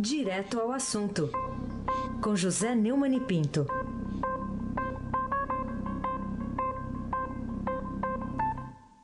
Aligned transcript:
Direto 0.00 0.60
ao 0.60 0.70
assunto, 0.70 1.28
com 2.22 2.36
José 2.36 2.72
Neumann 2.72 3.16
e 3.16 3.20
Pinto. 3.20 3.66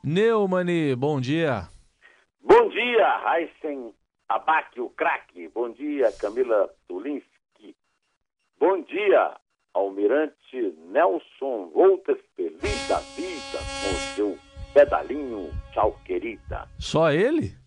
Neumani, 0.01 0.95
bom 0.95 1.19
dia. 1.19 1.67
Bom 2.41 2.69
dia, 2.69 3.23
Heisen 3.27 3.93
Abac, 4.29 4.79
o 4.79 4.89
craque. 4.91 5.49
Bom 5.49 5.69
dia, 5.71 6.13
Camila 6.13 6.69
Tulinski. 6.87 7.75
Bom 8.57 8.81
dia, 8.83 9.35
Almirante 9.73 10.77
Nelson 10.93 11.71
Voltas, 11.73 12.19
feliz 12.37 12.87
da 12.87 12.99
vida 13.17 13.59
com 13.59 13.89
o 13.89 14.15
seu 14.15 14.37
pedalinho. 14.73 15.49
Tchau, 15.73 15.99
querida. 16.05 16.69
Só 16.79 17.11
ele? 17.11 17.64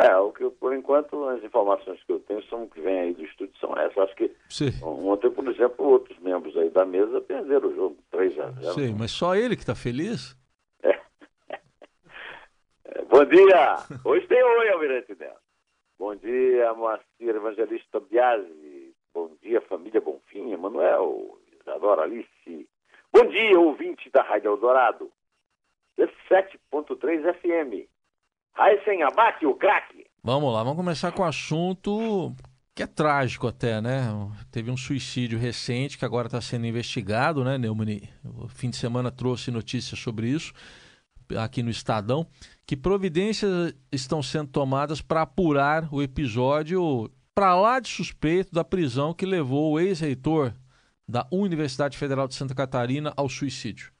É, 0.00 0.16
o 0.16 0.32
que 0.32 0.48
por 0.50 0.72
enquanto 0.72 1.28
as 1.28 1.42
informações 1.42 2.00
que 2.04 2.12
eu 2.12 2.20
tenho 2.20 2.40
são 2.44 2.68
que 2.68 2.80
vêm 2.80 3.00
aí 3.00 3.14
do 3.14 3.24
estúdio 3.24 3.54
são 3.58 3.76
essas. 3.76 3.98
Acho 3.98 4.14
que 4.14 4.32
Sim. 4.48 4.70
ontem, 4.80 5.28
por 5.28 5.46
exemplo, 5.48 5.84
outros 5.84 6.16
membros 6.20 6.56
aí 6.56 6.70
da 6.70 6.84
mesa 6.84 7.20
perderam 7.20 7.68
o 7.68 7.74
jogo 7.74 7.98
3 8.12 8.38
a 8.38 8.50
0. 8.52 8.74
Sei, 8.74 8.94
mas 8.96 9.10
só 9.10 9.34
ele 9.34 9.56
que 9.56 9.66
tá 9.66 9.74
feliz? 9.74 10.36
É, 10.82 11.00
Bom 13.10 13.24
dia! 13.24 13.76
Hoje 14.04 14.26
tem 14.28 14.42
oi, 14.42 14.68
Almirante 14.68 15.16
Neto. 15.18 15.40
Bom 15.98 16.14
dia, 16.14 16.72
Moacir 16.74 17.34
Evangelista 17.34 17.98
Biasi. 17.98 18.94
Bom 19.12 19.32
dia, 19.42 19.60
família 19.62 20.00
Bonfim, 20.00 20.52
Emanuel, 20.52 21.40
Isadora 21.60 22.02
Alice. 22.02 22.68
Bom 23.12 23.26
dia, 23.26 23.58
ouvinte 23.58 24.08
da 24.10 24.22
Rádio 24.22 24.52
Eldorado. 24.52 25.10
17.3 25.98 27.34
FM. 27.34 27.88
Raíssen 28.58 29.04
Abac, 29.04 29.46
o 29.46 29.54
craque. 29.54 30.04
Vamos 30.20 30.52
lá, 30.52 30.64
vamos 30.64 30.78
começar 30.78 31.12
com 31.12 31.22
o 31.22 31.24
assunto 31.24 32.34
que 32.74 32.82
é 32.82 32.88
trágico 32.88 33.46
até, 33.46 33.80
né? 33.80 34.02
Teve 34.50 34.68
um 34.68 34.76
suicídio 34.76 35.38
recente 35.38 35.96
que 35.96 36.04
agora 36.04 36.26
está 36.26 36.40
sendo 36.40 36.66
investigado, 36.66 37.44
né, 37.44 37.56
Neumani? 37.56 38.10
O 38.24 38.48
fim 38.48 38.68
de 38.68 38.76
semana 38.76 39.12
trouxe 39.12 39.52
notícias 39.52 40.00
sobre 40.00 40.26
isso 40.26 40.52
aqui 41.40 41.62
no 41.62 41.70
Estadão. 41.70 42.26
Que 42.66 42.76
providências 42.76 43.72
estão 43.92 44.20
sendo 44.24 44.50
tomadas 44.50 45.00
para 45.00 45.22
apurar 45.22 45.88
o 45.94 46.02
episódio 46.02 47.08
para 47.32 47.54
lá 47.54 47.78
de 47.78 47.88
suspeito 47.88 48.52
da 48.52 48.64
prisão 48.64 49.14
que 49.14 49.24
levou 49.24 49.74
o 49.74 49.78
ex-reitor 49.78 50.52
da 51.08 51.28
Universidade 51.30 51.96
Federal 51.96 52.26
de 52.26 52.34
Santa 52.34 52.56
Catarina 52.56 53.12
ao 53.16 53.28
suicídio? 53.28 53.92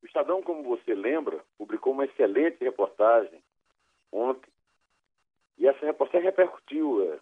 O 0.00 0.06
Estadão, 0.06 0.40
como 0.42 0.62
você 0.62 0.94
lembra, 0.94 1.44
publicou 1.66 1.92
uma 1.92 2.04
excelente 2.04 2.62
reportagem 2.62 3.42
ontem. 4.12 4.50
E 5.58 5.66
essa 5.66 5.84
reportagem 5.84 6.26
repercutiu. 6.26 7.12
É, 7.12 7.18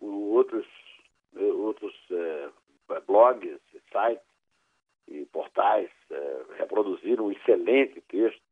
outros 0.00 0.66
é, 1.36 1.40
outros 1.40 1.94
é, 2.10 2.50
blogs, 3.06 3.60
sites 3.92 4.24
e 5.08 5.24
portais 5.26 5.90
é, 6.10 6.44
reproduziram 6.58 7.26
um 7.26 7.32
excelente 7.32 8.00
texto 8.02 8.42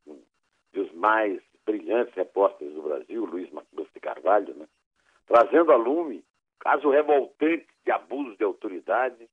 dos 0.72 0.92
mais 0.92 1.40
brilhantes 1.64 2.14
repórteres 2.14 2.74
do 2.74 2.82
Brasil, 2.82 3.24
Luiz 3.24 3.50
Macluf 3.50 3.90
de 3.92 4.00
Carvalho, 4.00 4.54
né? 4.54 4.68
trazendo 5.26 5.72
a 5.72 5.76
lume 5.76 6.24
caso 6.60 6.90
revoltante 6.90 7.66
de 7.84 7.90
abuso 7.90 8.36
de 8.36 8.44
autoridade, 8.44 9.28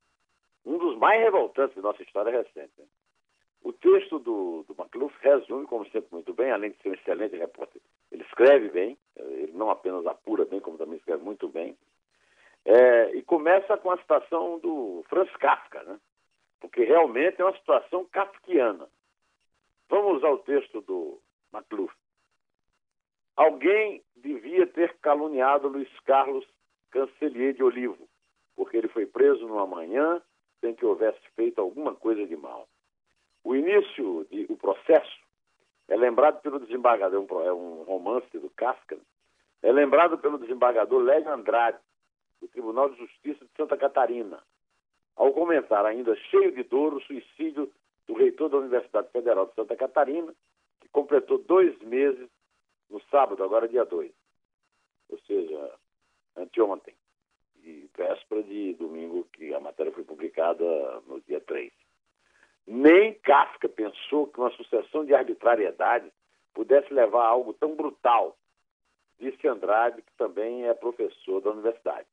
um 0.66 0.78
dos 0.78 0.98
mais 0.98 1.22
revoltantes 1.22 1.76
da 1.76 1.82
nossa 1.82 2.02
história 2.04 2.32
recente. 2.32 2.74
né? 2.78 2.85
O 3.66 3.74
texto 3.74 4.20
do, 4.20 4.64
do 4.68 4.76
McLuff 4.80 5.18
resume, 5.22 5.66
como 5.66 5.86
sempre, 5.86 6.08
muito 6.12 6.36
bem, 6.36 6.52
além 6.52 6.70
de 6.70 6.78
ser 6.84 6.90
um 6.90 6.94
excelente 6.94 7.36
repórter. 7.36 7.82
Ele 8.12 8.22
escreve 8.22 8.70
bem, 8.70 8.96
eh, 9.16 9.24
ele 9.24 9.54
não 9.54 9.72
apenas 9.72 10.06
apura 10.06 10.46
bem, 10.46 10.60
como 10.60 10.78
também 10.78 11.00
escreve 11.00 11.24
muito 11.24 11.48
bem. 11.48 11.76
É, 12.64 13.16
e 13.16 13.24
começa 13.24 13.76
com 13.76 13.90
a 13.90 13.98
citação 13.98 14.60
do 14.60 15.04
Franz 15.10 15.36
Kafka, 15.38 15.82
né? 15.82 16.00
porque 16.60 16.84
realmente 16.84 17.42
é 17.42 17.44
uma 17.44 17.58
situação 17.58 18.06
kafkiana. 18.06 18.88
Vamos 19.90 20.24
ao 20.24 20.38
texto 20.38 20.82
do 20.82 21.20
McLuff. 21.52 21.92
Alguém 23.36 24.04
devia 24.16 24.68
ter 24.68 24.96
caluniado 25.00 25.70
Luiz 25.70 25.90
Carlos 26.02 26.46
Cancelier 26.92 27.56
de 27.56 27.64
Olivo, 27.64 28.08
porque 28.56 28.78
ele 28.78 28.90
foi 28.90 29.08
preso 29.08 29.48
numa 29.48 29.66
manhã 29.66 30.22
sem 30.62 30.76
que 30.76 30.86
houvesse 30.86 31.20
feito 31.36 31.60
alguma 31.60 31.96
coisa 31.96 32.28
de 32.28 32.36
mal. 32.38 32.68
O 33.46 33.56
início 33.56 34.26
do 34.26 34.54
o 34.54 34.58
processo 34.58 35.20
é 35.88 35.96
lembrado 35.96 36.42
pelo 36.42 36.60
desembargador, 36.60 37.16
é 37.16 37.20
um 37.20 37.46
é 37.46 37.54
um 37.54 37.84
romance 37.84 38.40
do 38.40 38.50
Kafka, 38.50 38.98
é 39.62 39.72
lembrado 39.72 40.18
pelo 40.18 40.40
desembargador 40.40 41.04
Lélio 41.04 41.32
Andrade, 41.32 41.78
do 42.42 42.48
Tribunal 42.48 42.90
de 42.90 42.98
Justiça 42.98 43.46
de 43.46 43.52
Santa 43.56 43.78
Catarina, 43.78 44.42
ao 45.16 45.32
comentar, 45.32 45.86
ainda 45.86 46.16
cheio 46.16 46.54
de 46.54 46.64
dor, 46.64 46.96
o 46.96 47.02
suicídio 47.02 47.72
do 48.08 48.16
reitor 48.16 48.50
da 48.50 48.58
Universidade 48.58 49.12
Federal 49.12 49.46
de 49.46 49.54
Santa 49.54 49.76
Catarina, 49.76 50.34
que 50.82 50.90
completou 50.90 51.38
dois 51.38 51.78
meses 51.84 52.28
no 52.90 53.00
sábado, 53.12 53.44
agora 53.44 53.68
dia 53.68 53.86
2, 53.86 54.12
ou 55.10 55.20
seja, 55.20 55.72
anteontem, 56.36 56.96
e 57.64 57.88
véspera 57.96 58.42
de 58.42 58.74
domingo, 58.74 59.28
que 59.32 59.54
a 59.54 59.60
matéria 59.60 59.92
foi 59.92 60.04
publicada 60.04 60.66
no 61.02 61.22
dia 61.22 61.40
3. 61.42 61.85
Nem 62.68 63.14
Kafka 63.14 63.70
pensou 63.70 64.28
que 64.28 64.40
uma 64.40 64.50
sucessão 64.52 65.06
de 65.06 65.14
arbitrariedades 65.14 66.12
pudesse 66.54 66.92
levar 66.94 67.26
a 67.26 67.30
algo 67.30 67.54
tão 67.54 67.76
brutal, 67.76 68.36
disse 69.20 69.48
Andrade, 69.48 70.02
que 70.02 70.12
também 70.18 70.68
é 70.68 70.74
professor 70.74 71.42
da 71.42 71.52
universidade. 71.52 72.08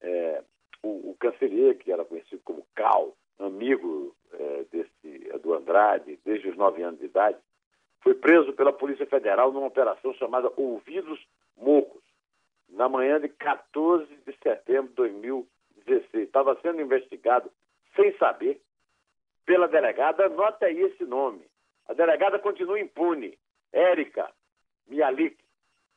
É, 0.00 0.42
o, 0.82 1.10
o 1.10 1.16
canceler, 1.18 1.78
que 1.78 1.92
era 1.92 2.04
conhecido 2.04 2.42
como 2.44 2.66
Cal, 2.74 3.14
amigo 3.38 4.16
é, 4.32 4.64
desse, 4.64 5.38
do 5.40 5.54
Andrade 5.54 6.18
desde 6.24 6.48
os 6.48 6.56
nove 6.56 6.82
anos 6.82 6.98
de 6.98 7.06
idade, 7.06 7.38
foi 8.00 8.14
preso 8.14 8.52
pela 8.52 8.72
Polícia 8.72 9.06
Federal 9.06 9.52
numa 9.52 9.68
operação 9.68 10.12
chamada 10.14 10.52
Ouvidos 10.56 11.24
Mocos, 11.56 12.02
na 12.68 12.88
manhã 12.88 13.20
de 13.20 13.28
14 13.28 14.06
de 14.26 14.36
setembro 14.42 14.88
de 14.88 14.94
2016. 14.94 16.26
Estava 16.26 16.58
sendo 16.60 16.80
investigado 16.80 17.50
sem 17.94 18.16
saber 18.16 18.60
pela 19.44 19.68
delegada, 19.68 20.26
anota 20.26 20.66
aí 20.66 20.80
esse 20.80 21.04
nome. 21.04 21.44
A 21.86 21.94
delegada 21.94 22.38
continua 22.38 22.80
impune. 22.80 23.38
Érica 23.72 24.30
Mialik 24.86 25.36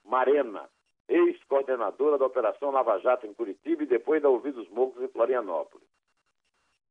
Marena, 0.04 0.70
ex-coordenadora 1.08 2.18
da 2.18 2.26
Operação 2.26 2.72
Lava 2.72 3.00
Jato 3.00 3.28
em 3.28 3.34
Curitiba 3.34 3.84
e 3.84 3.88
depois 3.88 4.22
da 4.22 4.30
Ouvidos 4.30 4.68
Mocos 4.70 5.02
em 5.04 5.08
Florianópolis. 5.08 5.88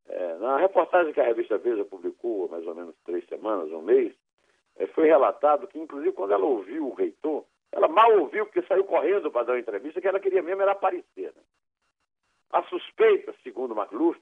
É, 0.06 0.34
na 0.36 0.58
reportagem 0.58 1.12
que 1.12 1.20
a 1.20 1.24
revista 1.24 1.56
Veja 1.56 1.84
publicou 1.84 2.44
há 2.44 2.48
mais 2.48 2.66
ou 2.66 2.74
menos 2.74 2.94
três 3.04 3.26
semanas, 3.26 3.70
um 3.72 3.80
mês, 3.80 4.14
é, 4.76 4.86
foi 4.88 5.06
relatado 5.06 5.66
que, 5.66 5.78
inclusive, 5.78 6.12
quando 6.12 6.32
ela 6.32 6.44
ouviu 6.44 6.88
o 6.88 6.94
reitor, 6.94 7.44
ela 7.72 7.88
mal 7.88 8.18
ouviu 8.18 8.44
porque 8.46 8.62
saiu 8.62 8.84
correndo 8.84 9.30
para 9.30 9.46
dar 9.46 9.52
uma 9.54 9.60
entrevista, 9.60 10.00
que 10.00 10.08
ela 10.08 10.20
queria 10.20 10.42
mesmo 10.42 10.62
era 10.62 10.72
aparecer. 10.72 11.32
né? 11.34 11.42
A 12.50 12.62
suspeita, 12.64 13.34
segundo 13.42 13.74
McLuff, 13.74 14.20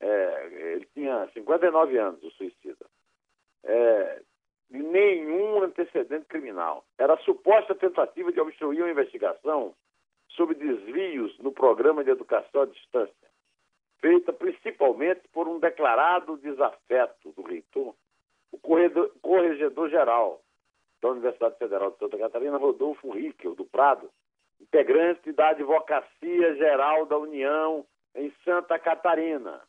é, 0.00 0.72
ele 0.74 0.88
tinha 0.94 1.28
59 1.32 1.98
anos, 1.98 2.22
o 2.22 2.30
suicida. 2.32 2.86
É, 3.64 4.22
nenhum 4.70 5.62
antecedente 5.62 6.26
criminal. 6.26 6.84
Era 6.98 7.16
suposta 7.18 7.74
tentativa 7.74 8.32
de 8.32 8.40
obstruir 8.40 8.82
uma 8.82 8.90
investigação 8.90 9.74
sobre 10.30 10.54
desvios 10.56 11.38
no 11.38 11.52
programa 11.52 12.04
de 12.04 12.10
educação 12.10 12.62
à 12.62 12.66
distância, 12.66 13.28
feita 14.00 14.32
principalmente 14.32 15.22
por 15.32 15.48
um 15.48 15.58
declarado 15.58 16.36
desafeto 16.36 17.32
do 17.32 17.42
reitor, 17.42 17.94
o 18.52 18.58
corregedor-geral 19.20 20.40
da 21.00 21.10
Universidade 21.10 21.56
Federal 21.58 21.90
de 21.90 21.98
Santa 21.98 22.18
Catarina, 22.18 22.56
Rodolfo 22.56 23.10
Rickel, 23.10 23.54
do 23.54 23.64
Prado, 23.64 24.10
integrante 24.60 25.32
da 25.32 25.50
Advocacia 25.50 26.54
Geral 26.56 27.06
da 27.06 27.18
União 27.18 27.84
em 28.14 28.32
Santa 28.44 28.78
Catarina. 28.78 29.62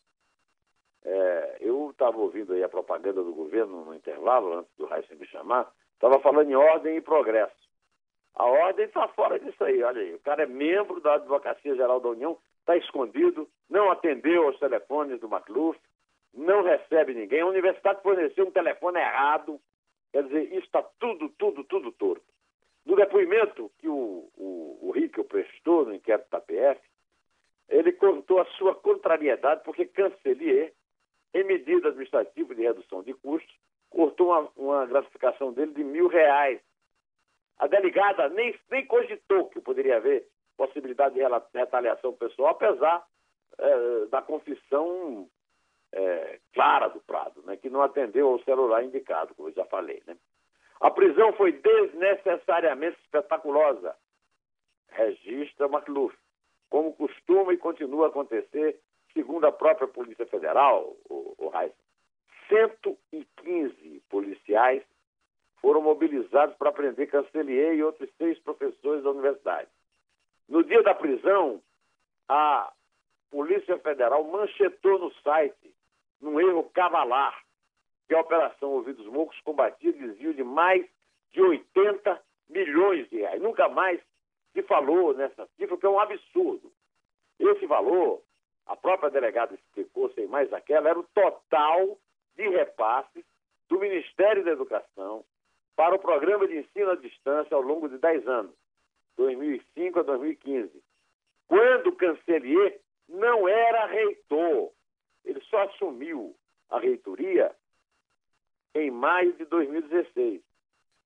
É, 1.04 1.58
eu 1.60 1.90
estava 1.90 2.18
ouvindo 2.18 2.52
aí 2.52 2.62
a 2.62 2.68
propaganda 2.68 3.22
do 3.22 3.32
governo 3.32 3.84
no 3.84 3.94
intervalo, 3.94 4.58
antes 4.58 4.74
do 4.76 4.86
Raíssa 4.86 5.14
me 5.14 5.26
chamar, 5.26 5.70
estava 5.94 6.18
falando 6.20 6.50
em 6.50 6.54
ordem 6.54 6.96
e 6.96 7.00
progresso. 7.00 7.56
A 8.34 8.44
ordem 8.44 8.86
está 8.86 9.08
fora 9.08 9.38
disso 9.38 9.62
aí, 9.64 9.82
olha 9.82 10.00
aí. 10.00 10.14
O 10.14 10.20
cara 10.20 10.44
é 10.44 10.46
membro 10.46 11.00
da 11.00 11.14
Advocacia 11.14 11.74
Geral 11.74 12.00
da 12.00 12.10
União, 12.10 12.38
está 12.60 12.76
escondido, 12.76 13.48
não 13.68 13.90
atendeu 13.90 14.46
aos 14.46 14.58
telefones 14.58 15.18
do 15.20 15.26
McLuff, 15.26 15.78
não 16.34 16.62
recebe 16.62 17.14
ninguém. 17.14 17.40
A 17.40 17.46
universidade 17.46 18.02
forneceu 18.02 18.46
um 18.46 18.50
telefone 18.50 19.00
errado. 19.00 19.60
Quer 20.12 20.24
dizer, 20.24 20.52
isso 20.52 20.66
está 20.66 20.82
tudo, 21.00 21.28
tudo, 21.30 21.64
tudo 21.64 21.92
torto. 21.92 22.24
No 22.86 22.96
depoimento 22.96 23.70
que 23.78 23.88
o, 23.88 24.30
o, 24.36 24.78
o 24.82 24.90
Rickel 24.92 25.24
prestou 25.24 25.84
no 25.84 25.94
inquérito 25.94 26.30
da 26.30 26.40
PF, 26.40 26.80
ele 27.68 27.92
contou 27.92 28.40
a 28.40 28.46
sua 28.56 28.74
contrariedade 28.74 29.62
porque 29.64 29.84
Cancelier, 29.84 30.72
em 31.40 31.44
medida 31.44 31.88
administrativa 31.88 32.54
de 32.54 32.62
redução 32.62 33.02
de 33.02 33.14
custos, 33.14 33.54
cortou 33.90 34.28
uma, 34.28 34.50
uma 34.56 34.86
gratificação 34.86 35.52
dele 35.52 35.72
de 35.72 35.84
mil 35.84 36.08
reais 36.08 36.60
A 37.58 37.66
delegada 37.66 38.28
nem, 38.28 38.54
nem 38.70 38.86
cogitou 38.86 39.48
que 39.48 39.60
poderia 39.60 39.96
haver 39.96 40.26
possibilidade 40.56 41.14
de 41.14 41.20
retaliação 41.54 42.12
pessoal, 42.12 42.50
apesar 42.50 43.06
é, 43.58 44.06
da 44.06 44.22
confissão 44.22 45.28
é, 45.92 46.38
clara 46.52 46.88
do 46.88 47.00
Prado, 47.00 47.42
né, 47.42 47.56
que 47.56 47.70
não 47.70 47.82
atendeu 47.82 48.28
ao 48.28 48.42
celular 48.42 48.84
indicado, 48.84 49.34
como 49.34 49.48
eu 49.48 49.54
já 49.54 49.64
falei. 49.66 50.02
Né? 50.06 50.16
A 50.80 50.90
prisão 50.90 51.32
foi 51.32 51.52
desnecessariamente 51.52 52.98
espetaculosa, 53.00 53.96
registra 54.90 55.66
McLuff, 55.66 56.16
como 56.70 56.92
costuma 56.94 57.52
e 57.52 57.56
continua 57.56 58.06
a 58.06 58.08
acontecer, 58.08 58.80
segundo 59.18 59.44
a 59.46 59.52
própria 59.52 59.88
Polícia 59.88 60.24
Federal, 60.26 60.96
o, 61.10 61.34
o 61.38 61.48
Reis. 61.48 61.72
115 62.48 64.00
policiais 64.08 64.84
foram 65.60 65.82
mobilizados 65.82 66.54
para 66.56 66.70
prender 66.70 67.10
Cancelier 67.10 67.74
e 67.74 67.82
outros 67.82 68.08
seis 68.16 68.38
professores 68.38 69.02
da 69.02 69.10
universidade. 69.10 69.68
No 70.48 70.62
dia 70.62 70.84
da 70.84 70.94
prisão, 70.94 71.60
a 72.28 72.72
Polícia 73.28 73.76
Federal 73.80 74.22
manchetou 74.22 75.00
no 75.00 75.12
site, 75.14 75.74
num 76.20 76.40
erro 76.40 76.70
cavalar, 76.72 77.42
que 78.06 78.14
a 78.14 78.20
Operação 78.20 78.70
Ouvidos 78.70 79.06
Mocos 79.06 79.38
combatia 79.40 79.92
desvio 79.92 80.32
de 80.32 80.44
mais 80.44 80.86
de 81.32 81.42
80 81.42 82.22
milhões 82.48 83.10
de 83.10 83.16
reais. 83.16 83.42
Nunca 83.42 83.68
mais 83.68 84.00
se 84.52 84.62
falou 84.62 85.12
nessa 85.12 85.44
cifra, 85.56 85.76
que 85.76 85.84
é 85.84 85.88
um 85.88 85.98
absurdo. 85.98 86.72
Esse 87.38 87.66
valor, 87.66 88.22
a 88.68 88.76
própria 88.76 89.10
delegada 89.10 89.54
explicou, 89.54 90.10
sem 90.12 90.26
mais 90.26 90.52
aquela, 90.52 90.90
era 90.90 90.98
o 90.98 91.08
total 91.14 91.98
de 92.36 92.48
repasses 92.48 93.24
do 93.68 93.80
Ministério 93.80 94.44
da 94.44 94.52
Educação 94.52 95.24
para 95.74 95.94
o 95.94 95.98
programa 95.98 96.46
de 96.46 96.58
ensino 96.58 96.90
à 96.90 96.96
distância 96.96 97.54
ao 97.54 97.62
longo 97.62 97.88
de 97.88 97.98
10 97.98 98.28
anos, 98.28 98.54
2005 99.16 100.00
a 100.00 100.02
2015, 100.02 100.70
quando 101.46 101.88
o 101.88 101.96
Cancelier 101.96 102.78
não 103.08 103.48
era 103.48 103.86
reitor. 103.86 104.70
Ele 105.24 105.40
só 105.42 105.62
assumiu 105.62 106.34
a 106.70 106.78
reitoria 106.78 107.54
em 108.74 108.90
maio 108.90 109.32
de 109.32 109.44
2016. 109.46 110.42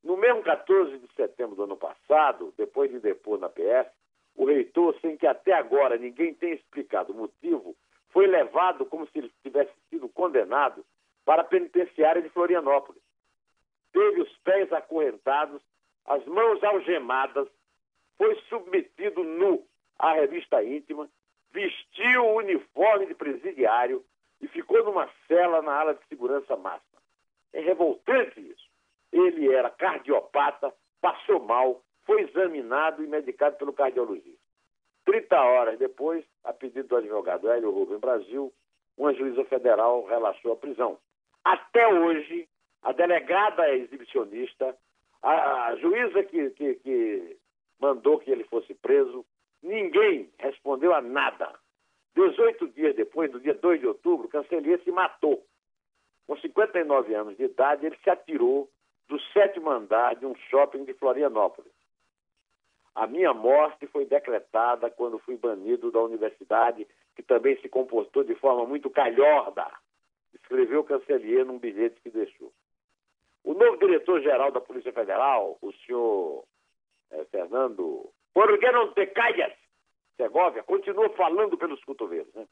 No 0.03 0.17
mesmo 0.17 0.43
14 0.43 0.99
de 0.99 1.15
setembro 1.15 1.55
do 1.55 1.65
ano 1.65 1.77
passado, 1.77 2.53
depois 2.57 2.91
de 2.91 2.99
depor 2.99 3.39
na 3.39 3.49
PF, 3.49 3.91
o 4.37 4.45
reitor, 4.45 4.99
sem 5.01 5.17
que 5.17 5.27
até 5.27 5.53
agora 5.53 5.97
ninguém 5.97 6.35
tenha 6.35 6.55
explicado 6.55 7.13
o 7.13 7.17
motivo, 7.17 7.77
foi 8.11 8.27
levado 8.27 8.87
como 8.87 9.07
se 9.07 9.19
ele 9.19 9.33
tivesse 9.43 9.73
sido 9.91 10.09
condenado 10.09 10.85
para 11.25 11.43
a 11.43 11.45
penitenciária 11.45 12.21
de 12.21 12.29
Florianópolis. 12.29 13.03
Teve 13.93 14.23
os 14.23 14.37
pés 14.39 14.73
acorrentados, 14.73 15.63
as 16.07 16.25
mãos 16.27 16.63
algemadas, 16.63 17.49
foi 18.17 18.35
submetido 18.49 19.23
nu 19.23 19.67
à 19.99 20.15
revista 20.15 20.63
íntima, 20.63 21.09
vestiu 21.53 22.25
o 22.25 22.37
uniforme 22.37 23.07
de 23.07 23.15
presidiário 23.15 24.05
e 24.41 24.49
ficou 24.49 24.85
numa 24.85 25.09
cela 25.29 25.63
na 25.63 25.73
ala 25.79 25.95
de 25.95 26.05
segurança 26.09 26.57
máxima. 26.57 27.01
É 27.53 27.61
revoltante 27.61 28.41
isso. 28.41 28.71
Ele 29.13 29.53
era 29.53 29.71
cardiopata, 29.71 30.75
passou 31.01 31.41
mal, 31.41 31.83
foi 32.05 32.23
examinado 32.23 33.03
e 33.03 33.07
medicado 33.07 33.57
pelo 33.57 33.73
cardiologista. 33.73 34.41
30 35.05 35.41
horas 35.41 35.79
depois, 35.79 36.25
a 36.45 36.53
pedido 36.53 36.89
do 36.89 36.97
advogado 36.97 37.51
Hélio 37.51 37.71
Rubem 37.71 37.99
Brasil, 37.99 38.53
uma 38.97 39.13
juíza 39.15 39.45
federal 39.45 40.05
relaxou 40.07 40.53
a 40.53 40.57
prisão. 40.57 40.99
Até 41.45 41.87
hoje, 41.89 42.49
a 42.83 42.93
delegada 42.93 43.69
exibicionista, 43.75 44.77
a, 45.23 45.69
a 45.69 45.77
juíza 45.77 46.23
que, 46.25 46.51
que, 46.51 46.75
que 46.77 47.37
mandou 47.81 48.19
que 48.19 48.31
ele 48.31 48.45
fosse 48.45 48.75
preso, 48.75 49.25
ninguém 49.63 50.31
respondeu 50.39 50.95
a 50.95 51.01
nada. 51.01 51.53
18 52.15 52.69
dias 52.69 52.95
depois, 52.95 53.33
no 53.33 53.41
dia 53.41 53.55
2 53.55 53.81
de 53.81 53.87
outubro, 53.87 54.29
Cancelier 54.29 54.81
se 54.85 54.91
matou. 54.91 55.45
Com 56.27 56.37
59 56.37 57.15
anos 57.15 57.37
de 57.37 57.45
idade, 57.45 57.87
ele 57.87 57.97
se 58.03 58.11
atirou 58.11 58.69
do 59.09 59.21
sétimo 59.33 59.71
andar 59.71 60.15
de 60.17 60.27
um 60.27 60.35
shopping 60.49 60.85
de 60.85 60.95
Florianópolis. 60.95 61.73
A 62.95 63.07
minha 63.07 63.33
morte 63.33 63.87
foi 63.87 64.05
decretada 64.05 64.91
quando 64.91 65.19
fui 65.19 65.37
banido 65.37 65.91
da 65.91 66.01
universidade, 66.01 66.87
que 67.17 67.23
também 67.23 67.59
se 67.61 67.69
comportou 67.69 68.23
de 68.23 68.35
forma 68.35 68.67
muito 68.67 68.91
calhorda, 68.91 69.67
escreveu 70.35 70.85
Cancelier 70.85 71.45
num 71.45 71.59
bilhete 71.59 72.01
que 72.03 72.11
deixou. 72.11 72.53
O 73.45 73.55
novo 73.55 73.79
diretor-geral 73.79 74.53
da 74.53 74.61
Polícia 74.61 74.93
Federal, 74.93 75.59
o 75.61 75.73
senhor 75.73 76.45
é, 77.11 77.25
Fernando, 77.25 78.11
por 78.33 78.59
que 78.59 78.71
não 78.71 78.93
te 78.93 79.07
calhas, 79.07 79.53
Segovia, 80.17 80.63
continua 80.63 81.09
falando 81.11 81.57
pelos 81.57 81.83
cotovelos. 81.85 82.33
Né? 82.35 82.47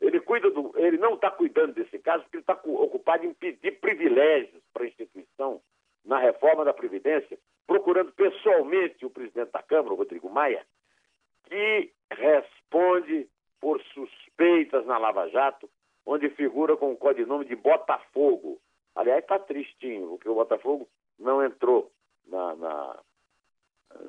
Ele, 0.00 0.20
cuida 0.20 0.50
do, 0.50 0.72
ele 0.76 0.98
não 0.98 1.14
está 1.14 1.30
cuidando 1.30 1.74
desse 1.74 1.98
caso 1.98 2.24
porque 2.24 2.36
ele 2.36 2.42
está 2.42 2.60
ocupado 2.64 3.24
em 3.24 3.32
pedir 3.32 3.80
privilégios 3.80 4.62
para 4.72 4.84
a 4.84 4.88
instituição 4.88 5.62
na 6.04 6.18
reforma 6.18 6.64
da 6.64 6.74
Previdência, 6.74 7.38
procurando 7.66 8.12
pessoalmente 8.12 9.04
o 9.04 9.10
presidente 9.10 9.50
da 9.52 9.62
Câmara, 9.62 9.94
o 9.94 9.96
Rodrigo 9.96 10.30
Maia, 10.30 10.64
que 11.44 11.92
responde 12.10 13.28
por 13.60 13.80
suspeitas 13.82 14.86
na 14.86 14.98
Lava 14.98 15.28
Jato, 15.28 15.68
onde 16.04 16.30
figura 16.30 16.76
com 16.76 16.92
o 16.92 16.96
codinome 16.96 17.44
de 17.44 17.56
Botafogo. 17.56 18.60
Aliás, 18.94 19.22
está 19.22 19.38
tristinho, 19.38 20.08
porque 20.08 20.28
o 20.28 20.34
Botafogo 20.34 20.88
não 21.18 21.44
entrou 21.44 21.90
na, 22.26 22.54
na, 22.54 23.00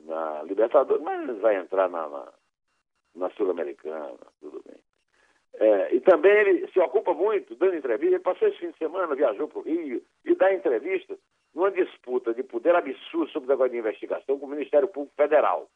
na 0.04 0.44
Libertadores, 0.44 1.04
mas 1.04 1.40
vai 1.40 1.56
entrar 1.56 1.90
na, 1.90 2.08
na, 2.08 2.34
na 3.16 3.30
Sul-Americana, 3.32 4.18
tudo 4.40 4.62
bem. 4.66 4.78
É, 5.60 5.96
e 5.96 6.02
também 6.02 6.32
ele 6.32 6.68
se 6.72 6.80
ocupa 6.80 7.14
muito 7.14 7.56
dando 7.56 7.76
entrevista. 7.76 8.16
Ele 8.16 8.24
passou 8.24 8.48
esse 8.48 8.60
fim 8.60 8.70
de 8.70 8.78
semana, 8.78 9.16
viajou 9.16 9.48
para 9.48 9.60
o 9.60 9.64
Rio 9.64 10.04
e 10.24 10.36
dá 10.36 10.54
entrevista 10.54 11.18
numa 11.54 11.72
disputa 11.72 12.34
de 12.34 12.44
poder 12.44 12.76
absurdo 12.76 13.32
sobre 13.32 13.48
o 13.48 13.50
negócio 13.50 13.72
de 13.72 13.80
investigação 13.80 14.40
com 14.40 14.46
o 14.46 14.50
Ministério 14.50 14.88
Público 14.88 15.16
Federal. 15.16 15.70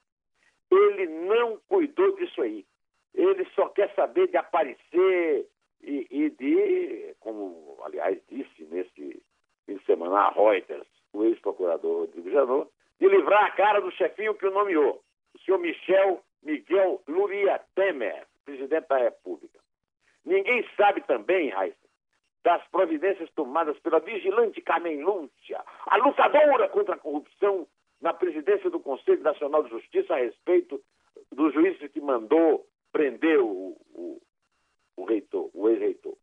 Ele 0.69 1.07
não 1.07 1.57
cuidou 1.67 2.15
disso 2.15 2.41
aí. 2.41 2.65
Ele 3.13 3.45
só 3.55 3.67
quer 3.69 3.93
saber 3.93 4.27
de 4.27 4.37
aparecer 4.37 5.47
e, 5.83 6.07
e 6.09 6.29
de, 6.29 7.15
como 7.19 7.77
aliás 7.83 8.17
disse 8.29 8.63
nesse 8.65 9.21
fim 9.65 9.75
de 9.75 9.85
semana 9.85 10.17
a 10.17 10.29
Reuters, 10.29 10.87
o 11.13 11.25
ex-procurador 11.25 12.01
Rodrigo 12.01 12.31
Janot, 12.31 12.69
de 12.99 13.07
livrar 13.07 13.45
a 13.45 13.51
cara 13.51 13.81
do 13.81 13.91
chefinho 13.91 14.35
que 14.35 14.45
o 14.45 14.51
nomeou, 14.51 15.03
o 15.33 15.39
senhor 15.39 15.57
Michel 15.57 16.21
Miguel 16.43 17.01
Luria 17.07 17.59
Temer, 17.75 18.25
presidente 18.45 18.87
da 18.87 18.97
República. 18.97 19.59
Ninguém 20.25 20.65
sabe 20.75 21.01
também, 21.01 21.49
Raíssa, 21.49 21.80
das 22.43 22.65
providências 22.69 23.29
tomadas 23.31 23.77
pela 23.79 23.99
vigilante 23.99 24.61
Carmen 24.61 25.03
Lúcia, 25.03 25.63
a 25.85 25.97
lutadora 25.97 26.67
contra 26.69 26.95
a 26.95 26.99
corrupção 26.99 27.67
na 28.01 28.13
presidência 28.13 28.69
do 28.69 28.79
Conselho 28.79 29.21
Nacional 29.21 29.63
de 29.63 29.69
Justiça 29.69 30.13
a 30.13 30.17
respeito 30.17 30.81
do 31.31 31.51
juiz 31.51 31.77
que 31.91 32.01
mandou 32.01 32.65
prender 32.91 33.39
o, 33.39 33.77
o, 33.93 34.21
o 34.97 35.05
reitor, 35.05 35.49
o 35.53 35.69
ex-reitor. 35.69 36.15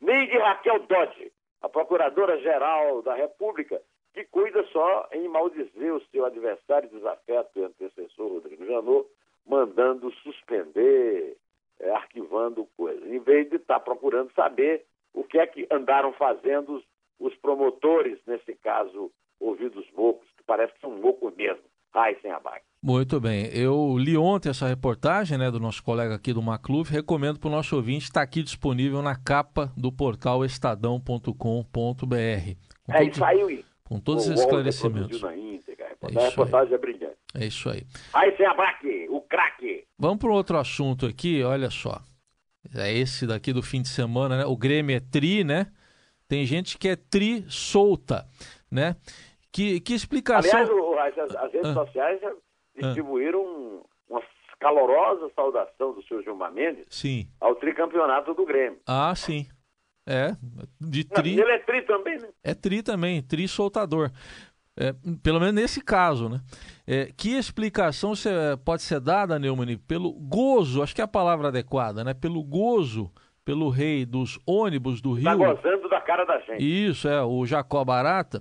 Nem 0.00 0.26
de 0.26 0.38
Raquel 0.38 0.80
Dodge, 0.80 1.32
a 1.60 1.68
Procuradora-Geral 1.68 3.02
da 3.02 3.14
República, 3.14 3.80
que 4.12 4.24
cuida 4.24 4.64
só 4.72 5.08
em 5.12 5.28
maldizer 5.28 5.94
o 5.94 6.00
seu 6.06 6.24
adversário 6.24 6.88
desafeto 6.88 7.58
e 7.58 7.64
antecessor, 7.64 8.32
Rodrigo 8.32 8.64
Janot, 8.64 9.06
mandando 9.46 10.10
suspender 10.22 11.36
é, 11.78 11.90
arquivando 11.90 12.66
coisas, 12.76 13.06
em 13.10 13.18
vez 13.18 13.48
de 13.50 13.56
estar 13.56 13.74
tá 13.74 13.80
procurando 13.80 14.32
saber 14.32 14.86
o 15.16 15.24
que 15.24 15.38
é 15.38 15.46
que 15.46 15.66
andaram 15.72 16.12
fazendo 16.12 16.80
os, 17.18 17.34
promotores, 17.36 18.18
nesse 18.26 18.54
caso, 18.56 19.10
ouvidos 19.40 19.84
mocos, 19.96 20.28
que 20.36 20.44
parece 20.44 20.74
que 20.74 20.80
são 20.80 20.90
mocos 20.90 21.34
mesmo, 21.34 21.62
sem 22.20 22.30
abaque. 22.30 22.66
Muito 22.82 23.18
bem. 23.18 23.46
Eu 23.52 23.96
li 23.98 24.16
ontem 24.16 24.50
essa 24.50 24.68
reportagem 24.68 25.38
né, 25.38 25.50
do 25.50 25.58
nosso 25.58 25.82
colega 25.82 26.14
aqui 26.14 26.34
do 26.34 26.42
Macluf. 26.42 26.92
Recomendo 26.92 27.40
para 27.40 27.48
o 27.48 27.50
nosso 27.50 27.74
ouvinte, 27.74 28.04
está 28.04 28.20
aqui 28.20 28.42
disponível 28.42 29.00
na 29.00 29.16
capa 29.16 29.72
do 29.74 29.90
portal 29.90 30.44
estadão.com.br. 30.44 31.34
É, 32.88 33.02
e 33.02 33.14
saiu 33.14 33.64
Com 33.84 33.98
todos 33.98 34.28
os 34.28 34.38
esclarecimentos. 34.38 35.22
Na 35.22 35.34
íntegra, 35.34 35.86
a 35.86 35.88
reportagem, 35.88 36.22
é 36.22 36.26
a 36.26 36.30
reportagem 36.30 36.74
é 36.74 36.78
brilhante. 36.78 37.16
É 37.34 37.46
isso 37.46 37.70
aí. 37.70 37.82
Aí 38.12 38.36
sem 38.36 38.46
abaque, 38.46 39.06
o 39.08 39.22
craque. 39.22 39.84
Vamos 39.98 40.18
para 40.18 40.30
outro 40.30 40.58
assunto 40.58 41.06
aqui, 41.06 41.42
olha 41.42 41.70
só. 41.70 42.02
É 42.76 42.92
esse 42.92 43.26
daqui 43.26 43.52
do 43.52 43.62
fim 43.62 43.82
de 43.82 43.88
semana, 43.88 44.38
né? 44.38 44.46
O 44.46 44.56
Grêmio 44.56 44.96
é 44.96 45.00
tri, 45.00 45.44
né? 45.44 45.66
Tem 46.28 46.44
gente 46.44 46.76
que 46.76 46.88
é 46.88 46.96
tri 46.96 47.44
solta, 47.48 48.26
né? 48.70 48.96
Que, 49.52 49.80
que 49.80 49.94
explicação... 49.94 50.60
Aliás, 50.60 51.18
as, 51.18 51.36
as 51.36 51.52
redes 51.52 51.70
ah. 51.70 51.74
sociais 51.74 52.20
já 52.20 52.32
distribuíram 52.74 53.40
ah. 53.40 53.86
uma 54.10 54.22
calorosa 54.58 55.30
saudação 55.34 55.94
do 55.94 56.02
senhor 56.02 56.22
Gilmar 56.22 56.52
Mendes 56.52 56.86
sim. 56.90 57.28
ao 57.40 57.54
tricampeonato 57.54 58.34
do 58.34 58.44
Grêmio. 58.44 58.80
Ah, 58.86 59.14
sim. 59.14 59.46
É, 60.06 60.36
de 60.80 61.04
tri... 61.04 61.36
Não, 61.36 61.42
ele 61.42 61.52
é 61.52 61.58
tri 61.58 61.82
também, 61.82 62.18
né? 62.18 62.28
É 62.42 62.54
tri 62.54 62.82
também, 62.82 63.22
tri 63.22 63.48
soltador. 63.48 64.10
É, 64.76 64.92
pelo 65.22 65.40
menos 65.40 65.54
nesse 65.54 65.80
caso, 65.80 66.28
né? 66.28 66.40
É, 66.88 67.10
que 67.16 67.36
explicação 67.36 68.12
pode 68.64 68.82
ser 68.82 69.00
dada, 69.00 69.38
Neumann, 69.38 69.76
pelo 69.76 70.12
gozo, 70.12 70.82
acho 70.82 70.94
que 70.94 71.00
é 71.00 71.04
a 71.04 71.08
palavra 71.08 71.48
adequada, 71.48 72.04
né? 72.04 72.14
Pelo 72.14 72.44
gozo, 72.44 73.10
pelo 73.44 73.68
rei 73.68 74.06
dos 74.06 74.38
ônibus 74.46 75.00
do 75.00 75.20
tá 75.20 75.32
Rio. 75.32 75.38
Tá 75.38 75.54
gozando 75.54 75.88
da 75.88 76.00
cara 76.00 76.24
da 76.24 76.38
gente. 76.38 76.60
Isso, 76.60 77.08
é, 77.08 77.20
o 77.22 77.44
Jacó 77.44 77.84
Barata. 77.84 78.40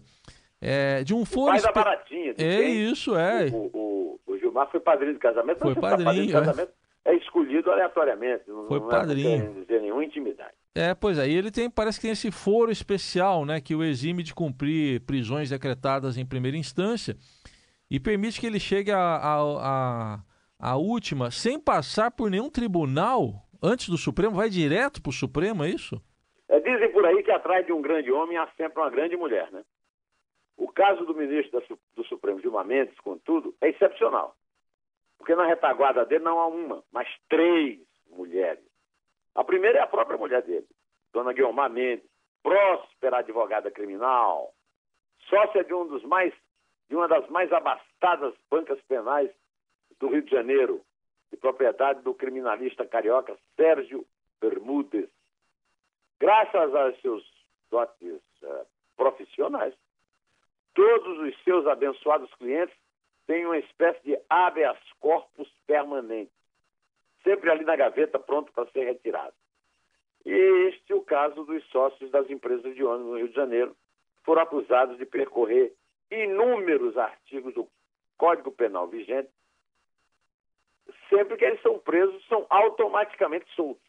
É, 0.62 1.04
de 1.04 1.14
um 1.14 1.26
foro. 1.26 1.54
pai 1.54 1.62
da 1.62 1.72
Baratinha. 1.72 2.32
É 2.32 2.58
quem? 2.58 2.92
isso, 2.92 3.16
é. 3.16 3.48
O, 3.48 3.70
o, 3.74 4.20
o, 4.26 4.38
Gilmar 4.38 4.70
foi 4.72 4.80
padrinho 4.80 5.14
de 5.14 5.20
casamento. 5.20 5.60
Foi 5.60 5.76
padrinho, 5.76 5.98
tá 5.98 6.06
padrinho 6.06 6.28
de 6.28 6.34
casamento 6.34 6.72
é. 7.04 7.14
é 7.14 7.18
escolhido 7.18 7.72
aleatoriamente. 7.72 8.44
Foi 8.46 8.80
não, 8.80 8.88
padrinho. 8.88 9.44
Não 9.44 9.62
dizer 9.62 9.82
nenhuma 9.82 10.06
intimidade. 10.06 10.54
É, 10.74 10.94
pois 10.94 11.18
é, 11.18 11.28
e 11.28 11.36
ele 11.36 11.52
tem, 11.52 11.70
parece 11.70 12.00
que 12.00 12.04
tem 12.04 12.12
esse 12.12 12.32
foro 12.32 12.72
especial, 12.72 13.46
né, 13.46 13.62
que 13.62 13.74
o 13.74 13.84
exime 13.84 14.22
de 14.24 14.34
cumprir 14.34 15.02
prisões 15.02 15.50
decretadas 15.50 16.18
em 16.18 16.26
primeira 16.26 16.58
instância 16.58 17.16
e 17.90 18.00
permite 18.00 18.40
que 18.40 18.48
ele 18.48 18.60
chegue 18.60 18.92
à 18.92 18.98
a, 18.98 19.40
a, 19.40 20.20
a, 20.60 20.78
última 20.78 21.32
sem 21.32 21.60
passar 21.60 22.12
por 22.12 22.30
nenhum 22.30 22.50
tribunal 22.50 23.46
antes 23.62 23.90
do 23.90 23.98
Supremo, 23.98 24.36
vai 24.36 24.50
direto 24.50 25.02
para 25.02 25.10
o 25.10 25.14
Supremo, 25.14 25.64
é 25.64 25.70
isso? 25.70 26.02
É, 26.48 26.60
dizem 26.60 26.92
por 26.92 27.06
aí 27.06 27.24
que 27.24 27.32
atrás 27.32 27.66
de 27.66 27.72
um 27.72 27.82
grande 27.82 28.12
homem 28.12 28.38
há 28.38 28.48
sempre 28.58 28.80
uma 28.80 28.90
grande 28.90 29.16
mulher, 29.16 29.52
né? 29.52 29.64
O 30.58 30.72
caso 30.72 31.06
do 31.06 31.16
ministro 31.16 31.60
da, 31.60 31.76
do 31.96 32.04
Supremo, 32.06 32.40
Gilmar 32.40 32.66
Mendes, 32.66 32.98
contudo, 33.00 33.54
é 33.62 33.70
excepcional. 33.70 34.36
Porque 35.18 35.36
na 35.36 35.46
retaguarda 35.46 36.06
dele 36.06 36.24
não 36.24 36.40
há 36.40 36.48
uma, 36.48 36.84
mas 36.92 37.08
três 37.30 37.80
mulheres. 38.10 38.64
A 39.34 39.44
primeira 39.44 39.80
é 39.80 39.82
a 39.82 39.88
própria 39.88 40.18
mulher 40.18 40.42
dele, 40.44 40.68
dona 41.12 41.34
Guilmar 41.34 41.70
Mendes, 41.70 42.06
próspera 42.42 43.18
advogada 43.18 43.72
criminal, 43.72 44.54
sócia 45.30 45.64
de 45.64 45.74
um 45.74 45.88
dos 45.88 46.04
mais 46.04 46.34
de 46.90 46.96
uma 46.96 47.08
das 47.08 47.28
mais 47.30 47.52
abastadas 47.52 48.34
bancas 48.50 48.80
penais 48.84 49.32
do 50.00 50.08
Rio 50.08 50.22
de 50.22 50.32
Janeiro, 50.32 50.82
de 51.32 51.38
propriedade 51.38 52.02
do 52.02 52.14
criminalista 52.14 52.86
carioca 52.86 53.38
Sérgio 53.56 54.06
Bermudes. 54.40 55.10
Graças 56.20 56.74
aos 56.76 57.00
seus 57.02 57.24
dotes 57.70 58.22
uh, 58.44 58.66
profissionais, 58.96 59.74
todos 60.74 61.20
os 61.20 61.44
seus 61.44 61.66
abençoados 61.68 62.34
clientes 62.36 62.76
têm 63.26 63.46
uma 63.46 63.58
espécie 63.58 64.04
de 64.04 64.20
habeas 64.30 64.78
corpus 65.00 65.50
permanente 65.66 66.32
sempre 67.26 67.50
ali 67.50 67.66
na 67.66 67.76
gaveta, 67.76 68.20
pronto 68.20 68.54
para 68.54 68.70
ser 68.72 68.86
retirado. 68.86 69.34
E 70.24 70.32
este 70.70 70.94
é 70.94 70.96
o 70.96 71.02
caso 71.02 71.44
dos 71.44 71.64
sócios 71.66 72.10
das 72.12 72.30
empresas 72.30 72.74
de 72.74 72.84
ônibus 72.84 73.12
no 73.12 73.18
Rio 73.18 73.28
de 73.28 73.36
Janeiro, 73.36 73.76
foram 74.24 74.44
acusados 74.44 74.98
de 74.98 75.06
percorrer 75.06 75.74
inúmeros 76.12 76.98
artigos 76.98 77.54
do 77.54 77.68
Código 78.18 78.52
Penal 78.52 78.88
vigente. 78.88 79.30
Sempre 81.10 81.38
que 81.38 81.46
eles 81.46 81.62
são 81.62 81.80
presos, 81.80 82.26
são 82.28 82.46
automaticamente 82.50 83.46
soltos. 83.56 83.84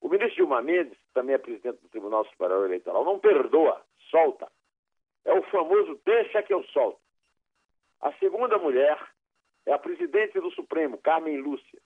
O 0.00 0.08
ministro 0.08 0.36
Gilmar 0.36 0.62
Mendes, 0.62 0.96
que 0.96 1.12
também 1.14 1.34
é 1.34 1.38
presidente 1.38 1.80
do 1.80 1.88
Tribunal 1.88 2.24
Superior 2.26 2.64
Eleitoral, 2.66 3.04
não 3.04 3.18
perdoa, 3.18 3.84
solta. 4.10 4.50
É 5.24 5.32
o 5.32 5.42
famoso 5.44 6.00
deixa 6.04 6.42
que 6.42 6.54
eu 6.54 6.62
solto. 6.64 7.00
A 8.00 8.12
segunda 8.14 8.56
mulher 8.58 8.98
é 9.66 9.72
a 9.72 9.78
presidente 9.78 10.38
do 10.40 10.50
Supremo, 10.52 10.98
Carmen 10.98 11.38
Lúcia 11.38 11.80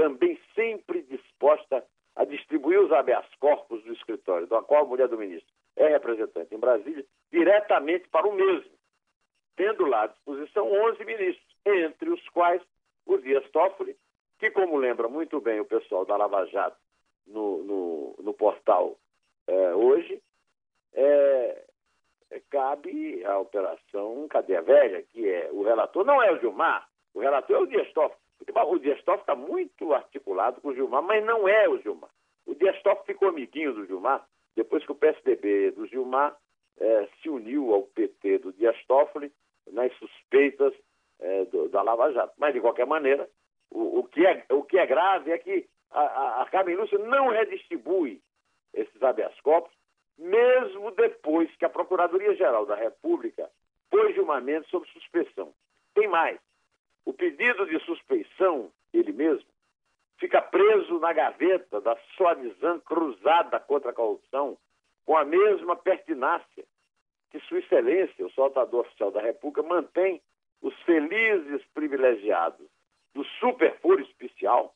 também 0.00 0.40
sempre 0.54 1.02
disposta 1.02 1.84
a 2.16 2.24
distribuir 2.24 2.80
os 2.80 2.90
habeas 2.90 3.26
corpus 3.38 3.84
do 3.84 3.92
escritório, 3.92 4.46
da 4.46 4.62
qual 4.62 4.84
a 4.84 4.88
mulher 4.88 5.08
do 5.08 5.18
ministro 5.18 5.52
é 5.76 5.88
representante 5.88 6.54
em 6.54 6.58
Brasília, 6.58 7.04
diretamente 7.30 8.08
para 8.08 8.26
o 8.26 8.32
mesmo, 8.32 8.70
tendo 9.56 9.84
lá 9.86 10.04
à 10.04 10.06
disposição 10.06 10.70
11 10.70 11.04
ministros, 11.04 11.56
entre 11.66 12.10
os 12.10 12.28
quais 12.30 12.62
o 13.06 13.18
Dias 13.18 13.48
Toffoli, 13.50 13.96
que, 14.38 14.50
como 14.50 14.76
lembra 14.76 15.08
muito 15.08 15.40
bem 15.40 15.60
o 15.60 15.64
pessoal 15.64 16.04
da 16.04 16.16
Lava 16.16 16.46
Jato 16.46 16.76
no, 17.26 17.62
no, 17.62 18.16
no 18.20 18.34
portal 18.34 18.96
é, 19.46 19.74
hoje, 19.74 20.22
é, 20.94 21.64
cabe 22.50 23.24
a 23.24 23.38
operação 23.38 24.26
Cadeia 24.28 24.62
Velha, 24.62 25.02
que 25.02 25.28
é 25.28 25.50
o 25.52 25.62
relator, 25.62 26.04
não 26.04 26.22
é 26.22 26.32
o 26.32 26.38
Gilmar, 26.38 26.88
o 27.12 27.20
relator 27.20 27.56
é 27.56 27.58
o 27.60 27.66
Dias 27.66 27.92
Toffoli. 27.92 28.20
O 28.40 28.78
Dias 28.78 29.02
Toffoli 29.02 29.20
está 29.20 29.34
muito 29.34 29.92
articulado 29.92 30.60
com 30.60 30.68
o 30.68 30.74
Gilmar, 30.74 31.02
mas 31.02 31.24
não 31.24 31.46
é 31.46 31.68
o 31.68 31.78
Gilmar. 31.78 32.10
O 32.46 32.54
Dias 32.54 32.80
Toffoli 32.82 33.06
ficou 33.06 33.28
amiguinho 33.28 33.74
do 33.74 33.86
Gilmar 33.86 34.26
depois 34.56 34.84
que 34.84 34.92
o 34.92 34.94
PSDB 34.94 35.72
do 35.72 35.86
Gilmar 35.86 36.36
eh, 36.80 37.08
se 37.20 37.28
uniu 37.28 37.72
ao 37.74 37.82
PT 37.82 38.38
do 38.38 38.52
Dias 38.52 38.76
Toffoli 38.86 39.30
nas 39.70 39.92
suspeitas 39.98 40.72
eh, 41.20 41.44
do, 41.46 41.68
da 41.68 41.82
Lava 41.82 42.12
Jato. 42.12 42.34
Mas, 42.38 42.54
de 42.54 42.60
qualquer 42.60 42.86
maneira, 42.86 43.28
o, 43.70 44.00
o, 44.00 44.04
que, 44.04 44.26
é, 44.26 44.44
o 44.50 44.62
que 44.62 44.78
é 44.78 44.86
grave 44.86 45.30
é 45.30 45.38
que 45.38 45.68
a, 45.90 46.00
a, 46.00 46.42
a 46.42 46.46
Carmen 46.46 46.76
Lúcia 46.76 46.98
não 46.98 47.28
redistribui 47.28 48.20
esses 48.72 49.02
habeas 49.02 49.38
corpus, 49.40 49.72
mesmo 50.18 50.90
depois 50.92 51.54
que 51.56 51.64
a 51.64 51.70
Procuradoria-Geral 51.70 52.66
da 52.66 52.74
República 52.74 53.50
pôs 53.90 54.14
Gilmar 54.14 54.42
Mendes 54.42 54.68
sob 54.70 54.86
suspeição. 54.88 55.52
Tem 55.94 56.08
mais 56.08 56.38
o 57.04 57.12
pedido 57.12 57.66
de 57.66 57.78
suspeição, 57.80 58.70
ele 58.92 59.12
mesmo, 59.12 59.48
fica 60.18 60.40
preso 60.42 60.98
na 61.00 61.12
gaveta 61.12 61.80
da 61.80 61.96
Suavizan 62.16 62.78
cruzada 62.80 63.58
contra 63.58 63.90
a 63.90 63.94
corrupção, 63.94 64.56
com 65.10 65.16
a 65.16 65.24
mesma 65.24 65.74
pertinácia 65.74 66.64
que 67.32 67.40
Sua 67.40 67.58
Excelência, 67.58 68.24
o 68.24 68.30
soltador 68.30 68.82
oficial 68.82 69.10
da 69.10 69.20
República, 69.20 69.60
mantém 69.60 70.22
os 70.62 70.72
felizes 70.82 71.66
privilegiados 71.74 72.64
do 73.12 73.24
superforo 73.40 74.00
especial 74.02 74.72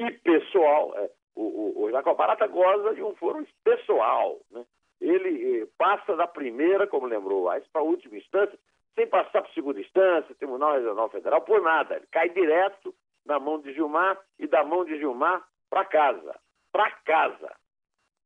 e 0.00 0.10
pessoal. 0.10 0.92
É, 0.96 1.10
o, 1.36 1.42
o, 1.42 1.84
o 1.84 1.90
Jacob 1.92 2.16
Barata 2.16 2.48
goza 2.48 2.92
de 2.92 3.04
um 3.04 3.14
foro 3.14 3.46
pessoal. 3.62 4.40
Né? 4.50 4.66
Ele 5.00 5.60
eh, 5.60 5.68
passa 5.78 6.16
da 6.16 6.26
primeira, 6.26 6.88
como 6.88 7.06
lembrou 7.06 7.46
o 7.46 7.60
para 7.70 7.82
a 7.82 7.84
última 7.84 8.16
instância, 8.16 8.58
sem 8.96 9.06
passar 9.06 9.42
por 9.42 9.54
segunda 9.54 9.80
instância, 9.80 10.34
Tribunal 10.34 10.72
Regional 10.72 11.08
Federal, 11.08 11.40
por 11.42 11.62
nada. 11.62 11.94
Ele 11.94 12.08
cai 12.10 12.28
direto 12.30 12.92
na 13.24 13.38
mão 13.38 13.60
de 13.60 13.72
Gilmar 13.72 14.18
e 14.40 14.48
da 14.48 14.64
mão 14.64 14.84
de 14.84 14.98
Gilmar 14.98 15.46
para 15.70 15.84
casa. 15.84 16.36
Para 16.72 16.90
casa. 17.04 17.54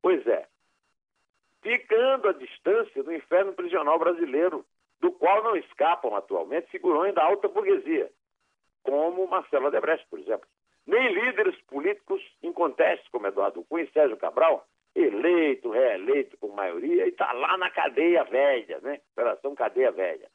Pois 0.00 0.26
é. 0.26 0.48
Ficando 1.66 2.28
à 2.28 2.32
distância 2.32 3.02
do 3.02 3.12
inferno 3.12 3.52
prisional 3.52 3.98
brasileiro, 3.98 4.64
do 5.00 5.10
qual 5.10 5.42
não 5.42 5.56
escapam 5.56 6.14
atualmente 6.14 6.70
figurões 6.70 7.12
da 7.12 7.24
alta 7.24 7.48
burguesia, 7.48 8.08
como 8.84 9.26
Marcelo 9.26 9.66
Odebrecht, 9.66 10.06
por 10.08 10.20
exemplo. 10.20 10.48
Nem 10.86 11.12
líderes 11.12 11.60
políticos 11.62 12.22
incontestes, 12.40 13.08
como 13.08 13.26
Eduardo 13.26 13.64
Cunha 13.64 13.82
e 13.82 13.90
Sérgio 13.90 14.16
Cabral, 14.16 14.64
eleito, 14.94 15.70
reeleito 15.70 16.36
com 16.36 16.50
maioria, 16.50 17.04
e 17.04 17.08
está 17.08 17.32
lá 17.32 17.56
na 17.56 17.68
cadeia 17.68 18.22
velha, 18.22 18.78
né? 18.82 19.00
Operação 19.14 19.52
Cadeia 19.56 19.90
Velha. 19.90 20.30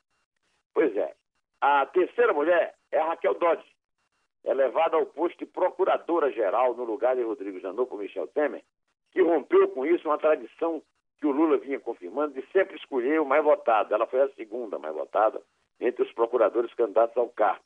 Pois 0.74 0.94
é. 0.98 1.16
A 1.62 1.86
terceira 1.86 2.34
mulher 2.34 2.76
é 2.92 3.00
a 3.00 3.06
Raquel 3.06 3.36
Dodge. 3.36 3.66
É 4.44 4.54
levada 4.54 4.98
ao 4.98 5.06
posto 5.06 5.40
de 5.40 5.46
procuradora-geral 5.46 6.76
no 6.76 6.84
lugar 6.84 7.16
de 7.16 7.24
Rodrigo 7.24 7.58
Janot 7.62 7.90
por 7.90 7.98
Michel 7.98 8.28
Temer, 8.28 8.66
que 9.12 9.22
rompeu 9.22 9.70
com 9.70 9.86
isso 9.86 10.10
uma 10.10 10.18
tradição 10.18 10.84
que 11.22 11.28
o 11.28 11.32
Lula 11.32 11.58
vinha 11.60 11.80
confirmando 11.80 12.34
de 12.34 12.44
sempre 12.52 12.76
escolher 12.76 13.22
o 13.22 13.26
mais 13.26 13.42
votado. 13.44 13.94
Ela 13.94 14.08
foi 14.08 14.22
a 14.22 14.30
segunda 14.30 14.80
mais 14.80 14.96
votada 14.96 15.40
entre 15.80 16.02
os 16.04 16.12
procuradores 16.12 16.74
candidatos 16.74 17.16
ao 17.16 17.30
cargo. 17.30 17.64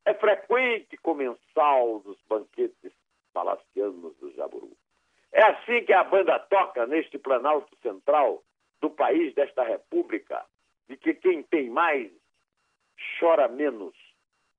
é 0.05 0.13
frequente 0.15 0.97
comensal 0.97 1.99
dos 1.99 2.17
banquetes 2.27 2.91
palacianos 3.31 4.17
do 4.17 4.33
Jaburu. 4.33 4.75
É 5.31 5.43
assim 5.43 5.85
que 5.85 5.93
a 5.93 6.03
banda 6.03 6.39
toca 6.39 6.87
neste 6.87 7.19
Planalto 7.19 7.75
Central 7.77 8.43
do 8.81 8.89
país, 8.89 9.33
desta 9.33 9.63
república, 9.63 10.45
de 10.87 10.97
que 10.97 11.13
quem 11.13 11.43
tem 11.43 11.69
mais 11.69 12.11
chora 13.19 13.47
menos. 13.47 13.93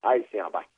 Ai, 0.02 0.24
sem 0.30 0.40
abate. 0.40 0.68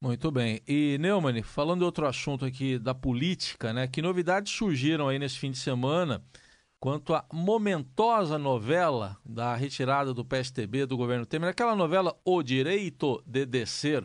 Muito 0.00 0.30
bem. 0.30 0.60
E, 0.68 0.96
Neumann, 1.00 1.42
falando 1.42 1.80
de 1.80 1.84
outro 1.84 2.06
assunto 2.06 2.44
aqui 2.44 2.78
da 2.78 2.94
política, 2.94 3.72
né? 3.72 3.88
Que 3.88 4.00
novidades 4.00 4.52
surgiram 4.52 5.08
aí 5.08 5.18
nesse 5.18 5.38
fim 5.38 5.50
de 5.50 5.58
semana 5.58 6.22
quanto 6.80 7.14
à 7.14 7.24
momentosa 7.32 8.38
novela 8.38 9.16
da 9.24 9.54
retirada 9.56 10.14
do 10.14 10.24
PSTB 10.24 10.86
do 10.86 10.96
governo 10.96 11.26
Temer, 11.26 11.50
aquela 11.50 11.74
novela 11.74 12.16
O 12.24 12.42
Direito 12.42 13.20
de 13.26 13.44
Descer. 13.44 14.04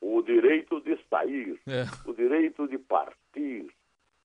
O 0.00 0.22
direito 0.22 0.80
de 0.80 0.96
sair, 1.10 1.60
é. 1.66 1.84
o 2.08 2.14
direito 2.14 2.68
de 2.68 2.78
partir, 2.78 3.68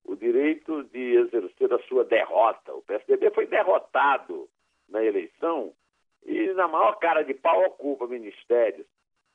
o 0.03 0.15
direito 0.15 0.84
de 0.86 1.17
exercer 1.17 1.74
a 1.74 1.79
sua 1.88 2.03
derrota. 2.05 2.74
O 2.74 2.81
PSDB 2.84 3.31
foi 3.31 3.48
derrotado 3.48 4.48
na 4.89 5.03
eleição 5.03 5.74
e, 6.25 6.53
na 6.53 6.67
maior 6.67 6.98
cara 7.00 7.24
de 7.24 7.34
pau, 7.34 7.63
ocupa 7.65 8.08
ministérios, 8.08 8.86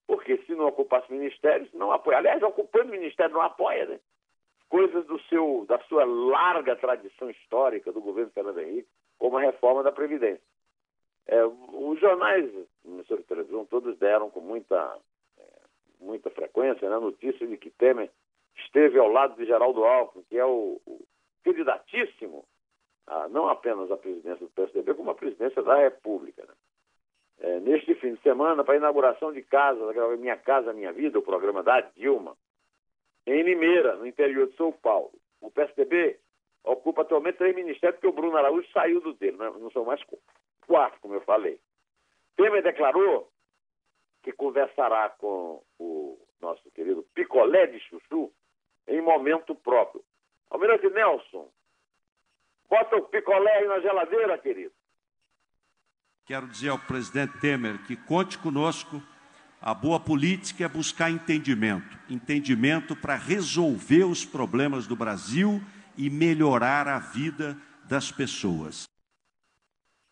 porque 0.06 0.36
se 0.38 0.54
não 0.54 0.66
ocupasse 0.66 1.10
ministérios, 1.12 1.72
não 1.72 1.90
apoia. 1.92 2.18
Aliás, 2.18 2.42
ocupando 2.42 2.88
o 2.88 2.92
ministério 2.92 3.32
não 3.32 3.40
apoia, 3.40 3.86
né? 3.86 4.00
Coisas 4.68 5.06
do 5.06 5.20
seu, 5.22 5.64
da 5.66 5.78
sua 5.80 6.04
larga 6.04 6.76
tradição 6.76 7.30
histórica 7.30 7.92
do 7.92 8.00
governo 8.00 8.30
Fernando 8.32 8.60
Henrique, 8.60 8.88
como 9.18 9.36
a 9.36 9.40
reforma 9.40 9.82
da 9.82 9.92
Previdência. 9.92 10.42
É, 11.26 11.44
os 11.44 12.00
jornais, 12.00 12.50
sobre 13.06 13.24
televisão, 13.24 13.64
todos 13.64 13.96
deram 13.98 14.30
com 14.30 14.40
muita, 14.40 14.98
é, 15.38 15.44
muita 16.00 16.30
frequência 16.30 16.88
né, 16.88 16.96
a 16.96 17.00
notícia 17.00 17.46
de 17.46 17.56
que 17.56 17.70
Temer 17.70 18.10
esteve 18.56 18.98
ao 18.98 19.08
lado 19.08 19.36
de 19.36 19.46
Geraldo 19.46 19.84
Alckmin, 19.84 20.24
que 20.24 20.36
é 20.36 20.44
o, 20.44 20.80
o 20.84 21.06
candidatíssimo, 21.44 22.44
a, 23.12 23.28
não 23.28 23.48
apenas 23.48 23.90
a 23.90 23.96
presidência 23.96 24.46
do 24.46 24.52
PSDB, 24.52 24.94
como 24.94 25.10
a 25.10 25.14
presidência 25.14 25.62
da 25.62 25.76
República. 25.76 26.44
Né? 26.44 26.54
é, 27.42 27.58
neste 27.60 27.94
fim 27.96 28.14
de 28.14 28.22
semana 28.22 28.62
para 28.62 28.74
a 28.74 28.76
inauguração 28.76 29.32
de 29.32 29.42
casa, 29.42 29.80
Minha 30.16 30.36
Casa 30.36 30.72
Minha 30.72 30.92
Vida, 30.92 31.18
o 31.18 31.22
programa 31.22 31.62
da 31.62 31.80
Dilma, 31.80 32.36
em 33.26 33.42
Limeira, 33.42 33.96
no 33.96 34.06
interior 34.06 34.48
de 34.48 34.56
São 34.56 34.72
Paulo. 34.72 35.12
O 35.40 35.50
PSDB 35.50 36.18
ocupa 36.64 37.02
atualmente 37.02 37.38
três 37.38 37.54
ministérios, 37.54 37.96
porque 37.96 38.06
o 38.06 38.12
Bruno 38.12 38.36
Araújo 38.36 38.70
saiu 38.72 39.00
do 39.00 39.12
dele, 39.14 39.36
não, 39.36 39.58
não 39.58 39.70
são 39.72 39.84
mais 39.84 40.00
quatro, 40.66 41.00
como 41.00 41.14
eu 41.14 41.20
falei. 41.22 41.58
Temer 42.36 42.62
declarou 42.62 43.28
que 44.22 44.32
conversará 44.32 45.08
com 45.10 45.60
o 45.80 46.18
nosso 46.40 46.70
querido 46.70 47.04
picolé 47.12 47.66
de 47.66 47.80
chuchu 47.80 48.32
em 48.86 49.00
momento 49.00 49.54
próprio. 49.56 50.02
Almirante 50.48 50.88
Nelson, 50.90 51.50
bota 52.72 52.96
o 52.96 53.02
picolé 53.02 53.58
aí 53.58 53.68
na 53.68 53.80
geladeira, 53.80 54.38
querido. 54.38 54.72
Quero 56.24 56.46
dizer 56.46 56.70
ao 56.70 56.78
presidente 56.78 57.38
Temer 57.38 57.84
que 57.86 57.94
conte 57.94 58.38
conosco. 58.38 59.02
A 59.60 59.74
boa 59.74 60.00
política 60.00 60.64
é 60.64 60.68
buscar 60.68 61.10
entendimento 61.10 61.98
entendimento 62.08 62.96
para 62.96 63.14
resolver 63.14 64.04
os 64.04 64.24
problemas 64.24 64.86
do 64.86 64.96
Brasil 64.96 65.60
e 65.98 66.08
melhorar 66.08 66.88
a 66.88 66.98
vida 66.98 67.56
das 67.88 68.10
pessoas. 68.10 68.84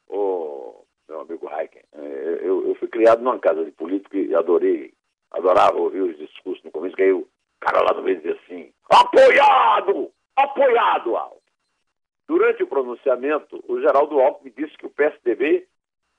Ô, 0.07 0.85
meu 1.09 1.21
amigo 1.23 1.49
Heiken, 1.51 1.83
é, 1.93 2.39
eu, 2.43 2.69
eu, 2.69 2.75
fui 2.75 2.89
criado 2.89 3.23
numa 3.23 3.39
casa 3.39 3.65
de 3.65 3.73
político 3.73 4.17
e 4.17 4.35
adorei, 4.35 4.93
adorava 5.31 5.79
ouvir 5.79 6.03
os 6.03 6.17
discursos 6.19 6.63
no 6.63 6.71
começo, 6.71 6.95
que 6.95 7.03
aí 7.03 7.13
o 7.13 7.27
cara 7.59 7.81
lá 7.81 7.95
no 7.95 8.03
meio 8.03 8.19
dizia 8.19 8.39
assim: 8.45 8.73
apoiado! 8.91 10.13
Apoiado, 10.37 11.17
Alto! 11.17 11.40
Durante 12.31 12.63
o 12.63 12.67
pronunciamento, 12.69 13.61
o 13.67 13.81
Geraldo 13.81 14.21
Alckmin 14.21 14.53
disse 14.57 14.79
que 14.79 14.87
o 14.87 14.91
PSDB 14.91 15.67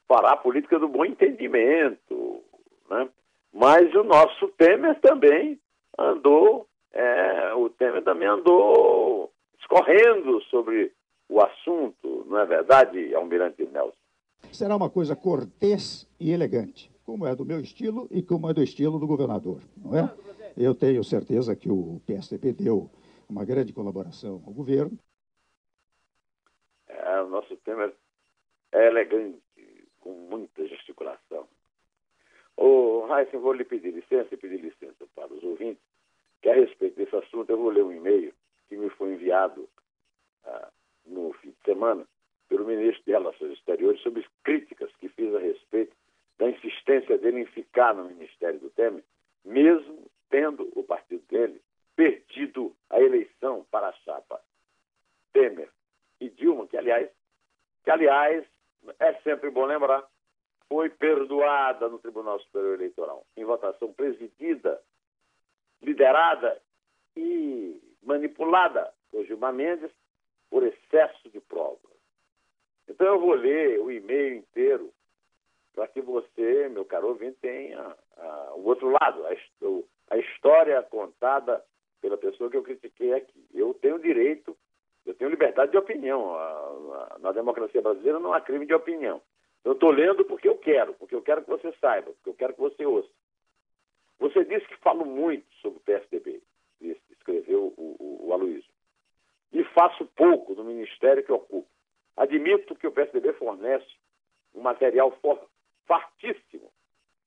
fará 0.10 0.34
a 0.34 0.38
política 0.38 0.78
do 0.78 0.90
bom 0.90 1.06
entendimento. 1.06 2.44
Né? 2.90 3.08
Mas 3.54 3.96
o 3.96 4.04
nosso 4.04 4.50
Temer 4.58 5.00
também 5.00 5.58
andou, 5.98 6.68
é, 6.92 7.54
o 7.54 7.70
Temer 7.70 8.04
também 8.04 8.28
andou 8.28 9.32
escorrendo 9.58 10.42
sobre 10.50 10.92
o 11.30 11.40
assunto, 11.40 12.26
não 12.28 12.40
é 12.40 12.46
verdade, 12.46 13.16
Almirante 13.16 13.66
Nelson? 13.72 13.96
Será 14.52 14.76
uma 14.76 14.90
coisa 14.90 15.16
cortês 15.16 16.06
e 16.20 16.34
elegante, 16.34 16.92
como 17.06 17.26
é 17.26 17.34
do 17.34 17.46
meu 17.46 17.62
estilo 17.62 18.10
e 18.12 18.22
como 18.22 18.50
é 18.50 18.54
do 18.54 18.62
estilo 18.62 19.00
do 19.00 19.08
governador, 19.08 19.62
não 19.78 19.98
é? 19.98 20.14
Eu 20.58 20.76
tenho 20.76 21.06
certeza 21.06 21.56
que 21.56 21.70
o 21.70 22.02
PSDB 22.06 22.52
deu 22.52 22.90
uma 23.30 23.46
grande 23.46 23.72
colaboração 23.72 24.44
ao 24.46 24.52
governo. 24.52 25.00
O 27.24 27.30
nosso 27.30 27.56
Temer 27.58 27.94
é 28.72 28.88
elegante, 28.88 29.42
com 30.00 30.12
muita 30.12 30.68
gesticulação. 30.68 31.48
Ô, 32.58 33.06
Raíssa, 33.06 33.38
vou 33.38 33.54
lhe 33.54 33.64
pedir 33.64 33.92
licença 33.92 34.34
e 34.34 34.38
pedir 34.38 34.62
licença 34.62 35.06
para 35.16 35.34
os 35.34 35.44
ouvintes, 35.44 35.84
que 36.42 36.50
a 36.50 36.54
respeito 36.54 36.96
desse 36.96 37.16
assunto 37.16 37.50
eu 37.50 37.58
vou 37.58 37.70
ler 37.70 37.84
um 37.84 37.92
e-mail 37.92 38.34
que 38.68 38.78
me 38.78 38.90
foi 38.90 39.14
enviado 39.14 39.70
ah, 40.46 40.72
no 41.06 41.34
fim 41.34 41.52
de 41.52 41.64
semana 41.64 42.08
pelo 42.50 42.66
ministro 42.66 43.04
de 43.06 43.12
Relações 43.12 43.54
Exteriores 43.54 44.02
sobre 44.02 44.26
críticas 44.44 44.92
que 44.98 45.10
fiz 45.10 45.34
a 45.34 45.40
respeito 45.40 45.96
da 46.38 46.50
insistência 46.50 47.18
dele 47.18 47.42
em 47.42 47.46
ficar 47.46 47.94
no 47.94 48.06
Ministério 48.06 48.60
do 48.60 48.70
Temer, 48.72 49.04
mesmo 49.46 50.10
tendo 50.30 50.70
o 50.76 50.84
partido 50.84 51.24
dele 51.28 51.62
perdido 51.96 52.76
a 52.90 53.00
eleição 53.00 53.66
para 53.70 53.90
a 53.90 53.94
chapa 53.94 54.42
Temer 55.34 55.70
e 56.22 56.30
Dilma, 56.30 56.68
que 56.68 56.78
aliás, 56.78 57.10
que 57.84 57.90
aliás 57.90 58.46
é 59.00 59.14
sempre 59.22 59.50
bom 59.50 59.66
lembrar, 59.66 60.08
foi 60.70 60.90
perdoada 60.90 61.90
no 61.90 62.00
Tribunal 62.00 62.40
Superior 62.40 62.76
Eleitoral, 62.76 63.26
em 63.36 63.44
votação 63.44 63.92
presidida, 63.92 64.80
liderada 65.82 66.62
e 67.18 67.82
manipulada 68.04 68.94
por 69.10 69.26
Gilmar 69.26 69.52
Mendes 69.52 69.92
por 70.50 70.64
excesso 70.64 71.30
de 71.30 71.42
provas. 71.42 71.80
Então 72.88 73.08
eu 73.08 73.20
vou 73.20 73.34
ler 73.34 73.80
o 73.80 73.92
e-mail 73.92 74.36
inteiro 74.36 74.94
para 75.74 75.88
que 75.88 76.02
você, 76.02 76.70
meu 76.70 76.86
caro 76.86 77.08
ouvinte, 77.08 77.38
tenha 77.42 77.98
a, 78.18 78.54
o 78.56 78.66
outro 78.66 78.90
lado, 78.90 79.26
a, 79.26 80.14
a 80.14 80.18
história 80.18 80.82
contada 80.84 81.64
pela 82.00 82.18
pessoa 82.18 82.50
que 82.50 82.58
eu 82.58 82.64
critiquei 82.64 83.14
aqui. 83.14 83.46
Eu 83.54 83.74
tenho 83.74 84.00
direito 84.00 84.56
eu 85.06 85.14
tenho 85.16 85.30
liberdade 85.30 85.72
de 85.72 85.78
opinião. 85.78 86.36
Na 87.20 87.32
democracia 87.32 87.82
brasileira 87.82 88.20
não 88.20 88.34
há 88.34 88.42
crime 88.42 88.66
de 88.66 88.74
opinião. 88.74 89.22
Eu 89.64 89.74
estou 89.74 89.92
lendo 89.92 90.26
porque 90.26 90.48
eu 90.48 90.58
quero, 90.58 90.94
porque 90.96 91.16
eu 91.16 91.22
quero 91.22 91.44
que 91.44 91.50
você 91.50 91.72
saiba, 91.80 92.12
porque 92.14 92.30
eu 92.30 92.34
quero 92.34 92.54
que 92.54 92.60
você 92.60 92.86
ouça. 92.86 93.10
Você 94.20 94.44
disse 94.46 94.68
que 94.68 94.78
falo 94.78 95.06
muito 95.06 95.46
sobre 95.56 95.80
o 95.80 95.82
PSDB, 95.82 96.42
escreveu 97.12 97.74
o, 97.78 97.96
o, 98.00 98.28
o 98.28 98.34
Aloysio. 98.34 98.72
E 99.52 99.64
faço 99.66 100.06
pouco 100.16 100.54
no 100.54 100.64
ministério 100.64 101.24
que 101.24 101.32
ocupo. 101.32 101.68
Admito 102.16 102.76
que 102.76 102.88
o 102.88 102.92
PSDB 102.92 103.34
fornece 103.34 103.88
um 104.54 104.62
material 104.62 105.18
fartíssimo 105.86 106.72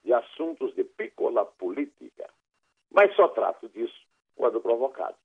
de 0.04 0.12
assuntos 0.12 0.74
de 0.74 0.84
pícola 0.84 1.44
política, 1.44 2.28
mas 2.90 3.14
só 3.16 3.28
trato 3.28 3.68
disso 3.68 4.06
quando 4.36 4.60
provocado. 4.60 5.16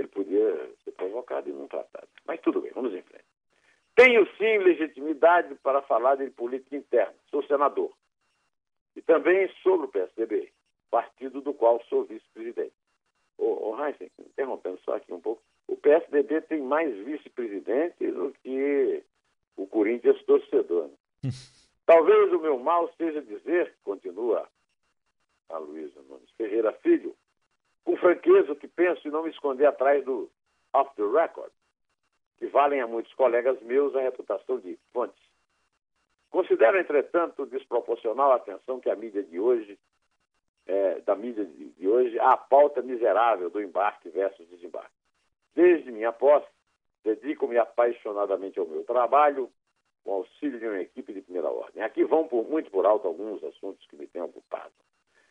Ele 0.00 0.08
podia 0.08 0.70
ser 0.82 0.92
provocado 0.92 1.50
e 1.50 1.52
não 1.52 1.68
tratado. 1.68 2.08
Mas 2.26 2.40
tudo 2.40 2.62
bem, 2.62 2.72
vamos 2.74 2.94
em 2.94 3.02
frente. 3.02 3.24
Tenho 3.94 4.26
sim 4.38 4.58
legitimidade 4.58 5.54
para 5.56 5.82
falar 5.82 6.14
de 6.14 6.30
política 6.30 6.74
interna. 6.74 7.14
Sou 7.30 7.42
senador. 7.44 7.92
E 8.96 9.02
também 9.02 9.46
sobre 9.62 9.86
o 9.86 9.90
PSDB, 9.90 10.50
partido 10.90 11.42
do 11.42 11.52
qual 11.52 11.82
sou 11.84 12.04
vice-presidente. 12.04 12.72
Ô, 13.36 13.70
ô 13.70 13.84
Heinz, 13.84 13.96
interrompendo 14.18 14.80
só 14.84 14.96
aqui 14.96 15.12
um 15.12 15.20
pouco, 15.20 15.42
o 15.68 15.76
PSDB 15.76 16.40
tem 16.42 16.62
mais 16.62 16.96
vice-presidente 17.04 18.10
do 18.10 18.32
que 18.42 19.04
o 19.56 19.66
Corinthians 19.66 20.22
torcedor. 20.24 20.88
Né? 20.88 21.30
Talvez 21.84 22.32
o 22.32 22.38
meu 22.38 22.58
mal 22.58 22.90
seja 22.96 23.20
dizer, 23.20 23.74
continua 23.84 24.48
a 25.50 25.58
Luísa 25.58 26.00
Nunes 26.08 26.30
Ferreira 26.38 26.72
Filho, 26.72 27.14
com 27.84 27.96
franqueza 27.96 28.52
o 28.52 28.56
que 28.56 28.68
penso 28.68 29.06
e 29.06 29.10
não 29.10 29.22
me 29.22 29.30
esconder 29.30 29.66
atrás 29.66 30.04
do 30.04 30.30
off 30.72 30.94
the 30.96 31.02
record, 31.02 31.50
que 32.38 32.46
valem 32.46 32.80
a 32.80 32.86
muitos 32.86 33.12
colegas 33.14 33.60
meus 33.62 33.94
a 33.94 34.00
reputação 34.00 34.58
de 34.58 34.78
fontes. 34.92 35.20
Considero, 36.30 36.78
entretanto, 36.78 37.44
desproporcional 37.46 38.32
a 38.32 38.36
atenção 38.36 38.80
que 38.80 38.88
a 38.88 38.94
mídia 38.94 39.22
de 39.22 39.38
hoje, 39.40 39.78
é, 40.66 41.00
da 41.00 41.16
mídia 41.16 41.44
de, 41.44 41.88
hoje, 41.88 42.18
à 42.20 42.36
pauta 42.36 42.80
miserável 42.80 43.50
do 43.50 43.60
embarque 43.60 44.08
versus 44.10 44.48
desembarque. 44.48 44.94
Desde 45.54 45.90
minha 45.90 46.12
posse, 46.12 46.46
dedico-me 47.02 47.58
apaixonadamente 47.58 48.58
ao 48.60 48.66
meu 48.66 48.84
trabalho, 48.84 49.50
com 50.04 50.12
auxílio 50.12 50.58
de 50.58 50.66
uma 50.66 50.80
equipe 50.80 51.12
de 51.12 51.20
primeira 51.20 51.50
ordem. 51.50 51.82
Aqui 51.82 52.04
vão 52.04 52.26
por 52.28 52.48
muito 52.48 52.70
por 52.70 52.86
alto 52.86 53.08
alguns 53.08 53.42
assuntos 53.42 53.84
que 53.86 53.96
me 53.96 54.06
têm 54.06 54.22
ocupado. 54.22 54.72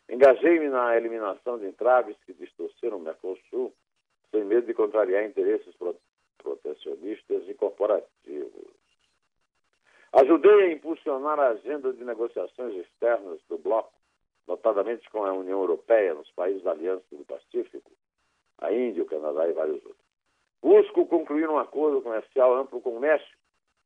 Engajei-me 0.09 0.69
na 0.69 0.97
eliminação 0.97 1.59
de 1.59 1.67
entraves 1.67 2.17
que 2.25 2.33
distorceram 2.33 2.97
o 2.97 2.99
Mercosul, 2.99 3.71
sem 4.31 4.43
medo 4.43 4.65
de 4.65 4.73
contrariar 4.73 5.23
interesses 5.23 5.73
protecionistas 6.39 7.47
e 7.47 7.53
corporativos. 7.53 8.69
Ajudei 10.11 10.63
a 10.63 10.71
impulsionar 10.71 11.39
a 11.39 11.49
agenda 11.49 11.93
de 11.93 12.03
negociações 12.03 12.75
externas 12.75 13.39
do 13.47 13.59
bloco, 13.59 13.93
notadamente 14.47 15.07
com 15.11 15.23
a 15.23 15.31
União 15.31 15.59
Europeia, 15.59 16.15
nos 16.15 16.31
países 16.31 16.63
da 16.63 16.71
Aliança 16.71 17.05
do 17.11 17.23
Pacífico, 17.25 17.91
a 18.57 18.73
Índia, 18.73 19.03
o 19.03 19.05
Canadá 19.05 19.47
e 19.47 19.53
vários 19.53 19.85
outros. 19.85 20.09
Busco 20.59 21.05
concluir 21.05 21.47
um 21.47 21.59
acordo 21.59 22.01
comercial 22.01 22.55
amplo 22.55 22.81
com 22.81 22.97
o 22.97 22.99
México, 22.99 23.37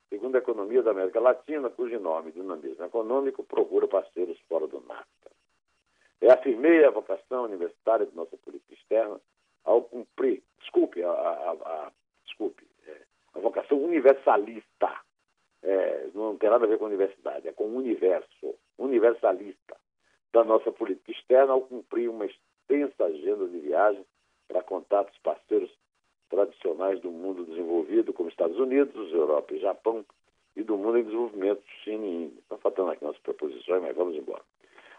segundo 0.07 0.35
a 0.35 0.39
economia 0.39 0.81
da 0.81 0.91
América 0.91 1.19
Latina, 1.19 1.69
cujo 1.69 1.99
nome, 1.99 2.31
dinamismo 2.31 2.85
econômico, 2.85 3.43
procura 3.43 3.89
parceiros 3.89 4.39
fora 4.47 4.65
do 4.67 4.79
NAFTA. 4.87 5.42
Reafirmei 6.23 6.85
a 6.85 6.89
vocação 6.89 7.43
universitária 7.43 8.05
de 8.05 8.15
nossa 8.15 8.37
política 8.37 8.73
externa 8.73 9.19
ao 9.65 9.81
cumprir, 9.81 10.41
desculpe, 10.57 11.03
a, 11.03 11.09
a, 11.09 11.51
a 11.51 11.91
desculpe, 12.23 12.65
é, 12.87 13.01
a 13.33 13.39
vocação 13.39 13.77
universalista. 13.77 15.01
É, 15.61 16.07
não 16.13 16.37
tem 16.37 16.49
nada 16.49 16.63
a 16.63 16.67
ver 16.69 16.77
com 16.77 16.85
universidade, 16.85 17.49
é 17.49 17.51
com 17.51 17.65
o 17.65 17.75
universo, 17.75 18.55
universalista. 18.77 19.75
da 20.31 20.45
nossa 20.45 20.71
política 20.71 21.11
externa 21.11 21.51
ao 21.51 21.61
cumprir 21.63 22.09
uma 22.09 22.25
extensa 22.25 23.03
agenda 23.03 23.45
de 23.45 23.59
viagens 23.59 24.05
para 24.47 24.63
contatos 24.63 25.17
parceiros 25.17 25.69
tradicionais 26.29 27.01
do 27.01 27.11
mundo 27.11 27.43
desenvolvido, 27.43 28.13
como 28.13 28.29
Estados 28.29 28.57
Unidos, 28.57 29.11
Europa 29.11 29.53
e 29.53 29.59
Japão, 29.59 30.05
e 30.55 30.63
do 30.63 30.77
mundo 30.77 30.99
em 30.99 31.03
desenvolvimento, 31.03 31.61
China 31.83 32.05
e 32.05 32.15
Índia. 32.23 32.39
Está 32.39 32.57
faltando 32.59 32.91
aqui 32.91 33.03
nossas 33.03 33.21
proposições, 33.21 33.81
mas 33.81 33.93
vamos 33.93 34.15
embora. 34.15 34.41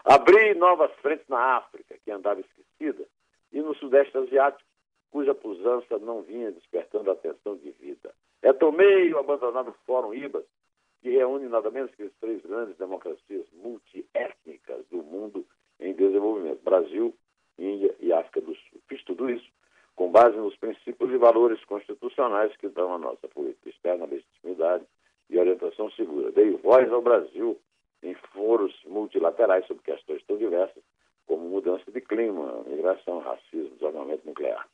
Abrir 0.05 0.55
novas 0.55 0.91
frentes 1.01 1.27
na 1.27 1.57
África, 1.57 1.97
que 2.05 2.11
andava 2.11 2.39
esquecida, 2.39 3.03
e 3.51 3.59
no 3.59 3.73
Sudeste 3.73 4.15
Asiático, 4.15 4.69
cuja 5.09 5.33
pujança 5.33 5.97
não 5.97 6.21
vinha 6.21 6.51
despertando 6.51 7.09
atenção 7.09 7.57
de 7.57 7.71
vida. 7.71 8.13
Retomei 8.43 9.11
o 9.11 9.17
abandonado 9.17 9.73
Fórum 9.83 10.13
IBAS, 10.13 10.45
que 11.01 11.09
reúne 11.09 11.47
nada 11.47 11.71
menos 11.71 11.89
que 11.95 12.03
as 12.03 12.13
três 12.21 12.39
grandes 12.43 12.77
democracias 12.77 13.47
multiétnicas 13.53 14.85
do 14.91 14.97
mundo 14.97 15.43
em 15.79 15.93
desenvolvimento: 15.93 16.63
Brasil, 16.63 17.11
Índia 17.57 17.95
e 17.99 18.13
África 18.13 18.41
do 18.41 18.53
Sul. 18.53 18.81
Fiz 18.87 19.03
tudo 19.05 19.27
isso 19.27 19.49
com 19.95 20.11
base 20.11 20.37
nos 20.37 20.55
princípios 20.57 21.09
e 21.11 21.17
valores 21.17 21.63
constitucionais 21.65 22.55
que 22.57 22.67
dão 22.67 22.93
à 22.93 22.99
nossa 22.99 23.27
política 23.29 23.69
externa 23.69 24.05
legitimidade 24.05 24.85
e 25.31 25.39
orientação 25.39 25.89
segura. 25.91 26.31
Dei 26.31 26.51
voz 26.51 26.91
ao 26.91 27.01
Brasil 27.01 27.59
em 28.05 28.13
foros 28.33 28.73
multilaterais 28.85 29.65
sobre 29.67 29.83
questões 29.83 30.23
tão 30.25 30.37
diversas 30.37 30.83
como 31.27 31.49
mudança 31.49 31.91
de 31.91 32.01
clima, 32.01 32.63
migração, 32.67 33.19
racismo, 33.19 33.75
desarmamento 33.75 34.27
nuclear. 34.27 34.67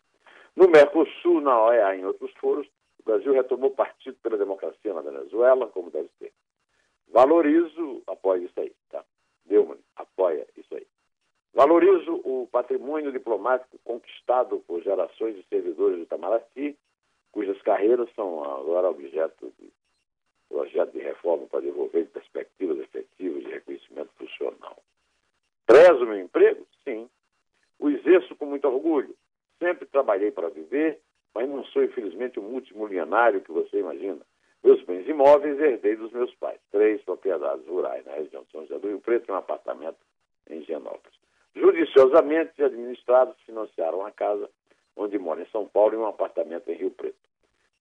No 0.56 0.67
Mercosul, 0.67 1.39
na 1.39 1.63
OEA 1.63 1.96
e 1.96 2.02
em 2.02 2.06
outros 2.06 2.32
foros, 2.34 2.67
o 3.00 3.04
Brasil 3.04 3.34
retomou 3.34 3.72
partido 3.72 4.17
pela 4.22 4.38
democracia 4.38 4.94
na 4.94 5.02
Venezuela, 5.02 5.67
como 5.67 5.89
deve 5.89 6.10
ser. 6.20 6.32
Valorizo, 7.08 8.04
apoio 8.08 8.44
isso 8.44 8.60
aí, 8.60 8.74
tá? 8.89 9.04
Neumann, 9.46 9.80
apoia 9.96 10.46
isso 10.58 10.76
aí. 10.76 10.86
Valorizo 11.54 12.22
o 12.24 12.48
patrimônio 12.52 13.12
diplomático 13.12 13.78
conquistado 13.84 14.60
por 14.67 14.82
gerações 14.82 15.36
de 15.36 15.44
servidores 15.48 15.98
do 15.98 16.04
Itamaraty, 16.04 16.78
cujas 17.32 17.62
carreiras 17.62 18.10
são 18.15 18.44
agora 18.44 18.89
objeto 18.89 19.52
de 19.60 19.72
projeto 20.51 20.91
de 20.91 20.99
reforma 20.99 21.47
para 21.47 21.61
desenvolver 21.61 22.05
perspectivas 22.07 22.77
efetivas 22.79 23.43
de 23.43 23.49
reconhecimento 23.49 24.11
funcional. 24.17 24.77
Prezo 25.65 26.05
meu 26.05 26.19
emprego? 26.19 26.67
Sim. 26.83 27.09
O 27.79 27.89
exerço 27.89 28.35
com 28.35 28.45
muito 28.45 28.67
orgulho. 28.67 29.15
Sempre 29.57 29.85
trabalhei 29.85 30.31
para 30.31 30.49
viver, 30.49 30.99
mas 31.33 31.47
não 31.47 31.63
sou, 31.65 31.83
infelizmente, 31.83 32.39
o 32.39 32.43
multimilionário 32.43 33.41
que 33.41 33.51
você 33.51 33.79
imagina. 33.79 34.19
Meus 34.63 34.83
bens 34.83 35.07
imóveis 35.07 35.59
herdei 35.59 35.95
dos 35.95 36.11
meus 36.11 36.33
pais. 36.35 36.59
Três 36.71 37.01
propriedades 37.03 37.65
rurais 37.67 38.05
na 38.05 38.13
região 38.13 38.43
de 38.43 38.51
São 38.51 38.61
José 38.61 38.77
do 38.77 38.87
Rio 38.87 38.99
Preto 38.99 39.29
e 39.29 39.31
um 39.31 39.37
apartamento 39.37 39.97
em 40.49 40.61
Genópolis. 40.63 41.17
Judiciosamente 41.55 42.63
administrados, 42.63 43.35
financiaram 43.45 44.05
a 44.05 44.11
casa 44.11 44.49
onde 44.95 45.17
moro 45.17 45.41
em 45.41 45.47
São 45.47 45.67
Paulo 45.67 45.93
e 45.93 45.97
um 45.97 46.05
apartamento 46.05 46.69
em 46.69 46.75
Rio 46.75 46.91
Preto. 46.91 47.17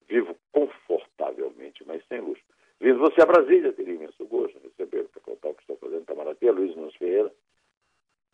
Vivo 0.09 0.37
confortavelmente, 0.53 1.85
mas 1.87 2.05
sem 2.07 2.21
luxo. 2.21 2.43
Vindo 2.81 2.99
você 2.99 3.21
a 3.21 3.27
Brasília, 3.27 3.73
teria 3.73 3.95
imenso 3.95 4.25
gosto 4.27 4.59
de 4.59 4.69
receber 4.69 5.05
para 5.09 5.21
contar 5.21 5.49
o 5.51 5.55
que 5.55 5.61
estou 5.61 5.77
fazendo 5.77 6.01
em 6.01 6.05
Tamaraty, 6.05 6.51
Luiz 6.51 6.75
Nunes 6.75 6.97
Ferreira, 6.97 7.31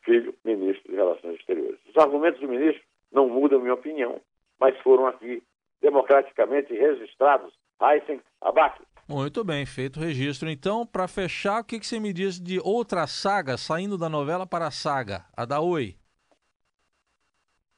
filho, 0.05 0.35
ministro 0.45 0.89
de 0.89 0.97
Relações 0.97 1.41
Exteriores. 1.41 1.81
Os 1.89 1.97
argumentos 1.97 2.41
do 2.41 2.49
ministro 2.49 2.83
não 3.11 3.29
mudam 3.29 3.61
minha 3.61 3.75
opinião, 3.75 4.21
mas 4.61 4.79
foram 4.83 5.07
aqui 5.07 5.43
democraticamente 5.83 6.73
registrados. 6.73 7.53
Aysen 7.81 8.21
Abac. 8.41 8.81
Muito 9.09 9.45
bem, 9.45 9.67
feito 9.67 9.99
o 9.99 10.03
registro. 10.03 10.49
Então, 10.49 10.87
para 10.87 11.07
fechar, 11.07 11.61
o 11.61 11.65
que, 11.65 11.79
que 11.79 11.87
você 11.87 12.01
me 12.01 12.13
diz 12.13 12.41
de 12.41 12.59
outra 12.61 13.07
saga, 13.07 13.57
saindo 13.57 13.99
da 13.99 14.09
novela 14.09 14.47
para 14.47 14.67
a 14.67 14.71
saga, 14.71 15.25
a 15.37 15.45
da 15.45 15.61
Oi? 15.61 15.97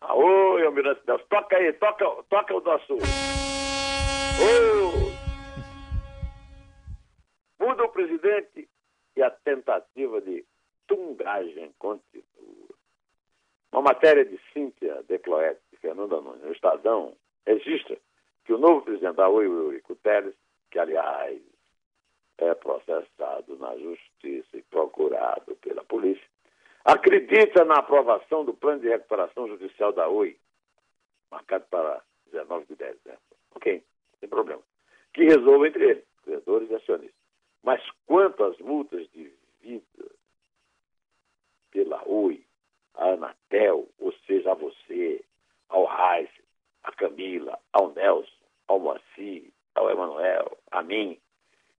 Ah, 0.00 0.14
oi, 0.14 0.64
Almirante 0.64 1.00
Deus. 1.06 1.22
Toca 1.28 1.56
aí, 1.56 1.72
toca, 1.72 2.04
toca 2.28 2.54
o 2.54 2.60
nosso. 2.60 2.94
Oh! 4.40 5.17
Muda 7.68 7.84
o 7.84 7.90
presidente 7.90 8.66
e 9.14 9.22
a 9.22 9.30
tentativa 9.30 10.22
de 10.22 10.42
tungagem 10.86 11.70
continua. 11.78 12.24
Uma 13.70 13.82
matéria 13.82 14.24
de 14.24 14.40
Cíntia 14.54 15.02
Decloete 15.02 15.60
e 15.74 15.76
Fernanda 15.76 16.18
Nunes 16.18 16.42
no 16.44 16.52
Estadão 16.52 17.14
registra 17.46 17.98
que 18.46 18.54
o 18.54 18.58
novo 18.58 18.80
presidente 18.80 19.16
da 19.16 19.28
Oi, 19.28 19.44
Eurico 19.44 19.94
Teles, 19.96 20.34
que 20.70 20.78
aliás 20.78 21.42
é 22.38 22.54
processado 22.54 23.58
na 23.58 23.76
justiça 23.76 24.56
e 24.56 24.62
procurado 24.62 25.54
pela 25.56 25.84
polícia, 25.84 26.26
acredita 26.86 27.66
na 27.66 27.80
aprovação 27.80 28.46
do 28.46 28.54
plano 28.54 28.80
de 28.80 28.88
recuperação 28.88 29.46
judicial 29.46 29.92
da 29.92 30.08
Oi, 30.08 30.38
marcado 31.30 31.66
para 31.68 32.02
19 32.32 32.64
de 32.64 32.76
dezembro. 32.76 33.20
Ok, 33.54 33.84
sem 34.20 34.28
problema. 34.30 34.62
Que 35.12 35.24
resolva 35.24 35.68
entre 35.68 35.84
eles. 35.84 36.07
Mas 37.68 37.82
quanto 38.06 38.44
às 38.44 38.56
multas 38.60 39.06
de 39.10 39.30
vida 39.60 40.10
pela 41.70 42.02
Oi, 42.08 42.42
a 42.94 43.10
Anatel, 43.10 43.86
ou 43.98 44.10
seja, 44.26 44.52
a 44.52 44.54
você, 44.54 45.22
ao 45.68 45.84
Raiz, 45.84 46.30
a 46.82 46.90
Camila, 46.92 47.58
ao 47.74 47.92
Nelson, 47.92 48.30
ao 48.68 48.80
Moacir, 48.80 49.52
ao 49.74 49.90
Emanuel, 49.90 50.56
a 50.70 50.82
mim, 50.82 51.20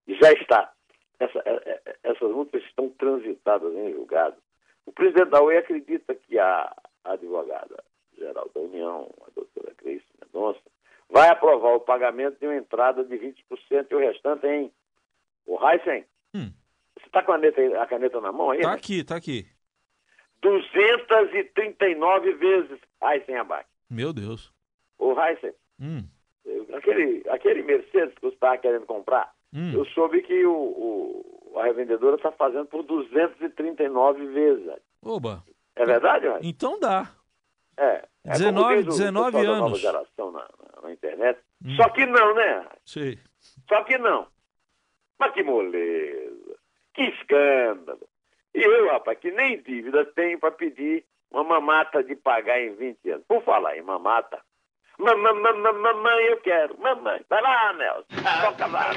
e 0.06 0.14
já 0.14 0.30
está. 0.30 0.72
Essa, 1.18 1.42
é, 1.44 1.54
é, 1.84 1.96
essas 2.04 2.30
multas 2.30 2.62
estão 2.62 2.88
transitadas 2.90 3.74
em 3.74 3.90
julgado. 3.90 4.36
O 4.86 4.92
presidente 4.92 5.30
da 5.30 5.42
Oi 5.42 5.56
acredita 5.56 6.14
que 6.14 6.38
a 6.38 6.72
advogada 7.02 7.82
geral 8.16 8.48
da 8.54 8.60
União, 8.60 9.12
a 9.26 9.30
doutora 9.34 9.74
Grace 9.76 10.06
Mendonça, 10.22 10.60
vai 11.08 11.30
aprovar 11.30 11.74
o 11.74 11.80
pagamento 11.80 12.38
de 12.38 12.46
uma 12.46 12.54
entrada 12.54 13.02
de 13.02 13.18
20% 13.18 13.88
e 13.90 13.94
o 13.96 13.98
restante 13.98 14.46
em 14.46 14.72
Heisen, 15.60 16.04
hum. 16.34 16.52
você 16.98 17.06
está 17.06 17.22
com 17.22 17.32
a 17.32 17.34
caneta, 17.36 17.82
a 17.82 17.86
caneta 17.86 18.20
na 18.20 18.32
mão 18.32 18.50
aí? 18.50 18.58
Está 18.58 18.70
né? 18.70 18.76
aqui, 18.76 19.00
está 19.00 19.16
aqui. 19.16 19.46
239 20.42 22.32
vezes 22.34 22.78
Heisen 23.02 23.36
abaixo. 23.36 23.68
Meu 23.88 24.12
Deus. 24.12 24.52
O 24.98 25.14
Heisen, 25.20 25.52
hum. 25.80 26.04
aquele, 26.74 27.22
aquele 27.28 27.62
Mercedes 27.62 28.14
que 28.14 28.22
você 28.22 28.34
estava 28.34 28.58
querendo 28.58 28.86
comprar, 28.86 29.32
hum. 29.52 29.72
eu 29.72 29.84
soube 29.86 30.22
que 30.22 30.44
o, 30.44 30.52
o 30.52 31.58
a 31.58 31.64
revendedora 31.64 32.16
está 32.16 32.30
fazendo 32.32 32.66
por 32.66 32.82
239 32.84 34.26
vezes. 34.28 34.70
Oba. 35.02 35.44
É 35.74 35.84
verdade, 35.84 36.26
Heisen? 36.26 36.48
Então 36.48 36.78
dá. 36.78 37.10
É. 37.76 38.04
é 38.24 38.32
19, 38.32 38.84
19 38.84 39.38
anos. 39.38 39.58
nova 39.58 39.76
geração 39.76 40.30
na, 40.32 40.40
na, 40.40 40.82
na 40.82 40.92
internet. 40.92 41.40
Hum. 41.64 41.76
Só 41.76 41.88
que 41.88 42.04
não, 42.06 42.34
né? 42.34 42.66
Sim. 42.84 43.18
Só 43.68 43.82
que 43.84 43.96
não. 43.98 44.26
Mas 45.20 45.32
que 45.34 45.42
moleza, 45.42 46.56
que 46.94 47.02
escândalo. 47.02 48.08
E 48.54 48.62
eu, 48.62 48.88
rapaz, 48.88 49.18
que 49.18 49.30
nem 49.30 49.60
dívida 49.62 50.06
tenho 50.06 50.38
para 50.38 50.50
pedir 50.50 51.04
uma 51.30 51.44
mamata 51.44 52.02
de 52.02 52.16
pagar 52.16 52.58
em 52.58 52.74
20 52.74 53.10
anos. 53.10 53.24
Por 53.28 53.42
falar 53.44 53.76
em 53.76 53.82
mamata, 53.82 54.40
mamãe, 54.98 55.34
mamãe, 55.34 55.72
mamãe, 55.74 56.24
eu 56.24 56.38
quero, 56.38 56.80
mamãe. 56.80 57.20
Vai 57.28 57.42
lá, 57.42 57.72
Nelson, 57.74 58.06
toca 58.42 58.66
lá. 58.66 58.92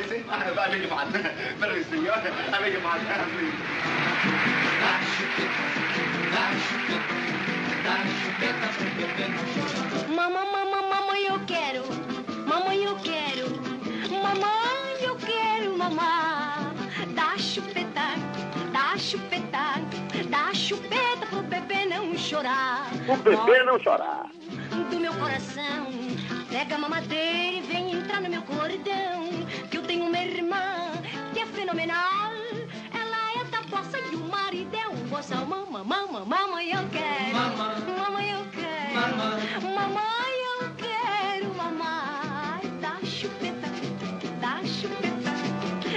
Chorar. 22.43 22.91
O 23.07 23.17
bebê 23.17 23.63
não 23.63 23.79
chorar. 23.79 24.29
Do 24.89 24.99
meu 24.99 25.13
coração, 25.13 25.87
pega 26.49 26.75
a 26.75 26.77
mamadeira 26.77 27.57
e 27.57 27.61
vem 27.61 27.93
entrar 27.93 28.21
no 28.21 28.29
meu 28.29 28.41
cordão. 28.41 29.47
Que 29.71 29.77
eu 29.77 29.83
tenho 29.83 30.05
uma 30.05 30.17
irmã 30.17 30.91
que 31.33 31.39
é 31.39 31.45
fenomenal. 31.45 32.33
Ela 32.91 33.41
é 33.41 33.43
da 33.45 33.61
bossa 33.61 33.97
e 33.97 34.15
o 34.15 34.27
marido 34.29 34.75
é 34.75 34.87
um 34.89 34.95
boçal. 35.07 35.45
Mamãe, 35.45 35.83
mamãe, 35.85 36.25
mamãe, 36.25 36.71
eu 36.71 36.89
quero. 36.89 37.33
Mamãe, 37.33 37.97
mamãe 37.97 38.31
eu 38.31 38.45
quero. 38.51 38.93
Mamãe, 38.93 39.75
mamãe 39.75 40.33
eu 40.59 40.69
quero. 40.75 41.55
Mamãe, 41.55 42.79
dá 42.81 42.97
chupeta, 43.05 43.67
dá 44.41 44.59
chupeta 44.65 45.13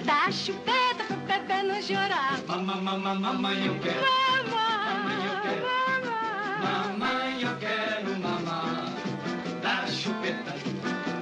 dá 0.05 0.31
chupeta 0.31 1.05
pro 1.05 1.17
bebê 1.17 1.63
não 1.65 1.83
chorar. 1.83 2.39
Mamãe, 2.47 2.81
mamãe, 2.81 3.19
mamãe, 3.19 3.67
eu 3.67 3.81
quero. 3.81 4.01
Mamãe. 4.01 4.76
Mamãe, 6.67 7.43
eu 7.43 7.57
quero. 7.59 8.17
Dá 9.63 9.87
chupeta, 9.87 10.55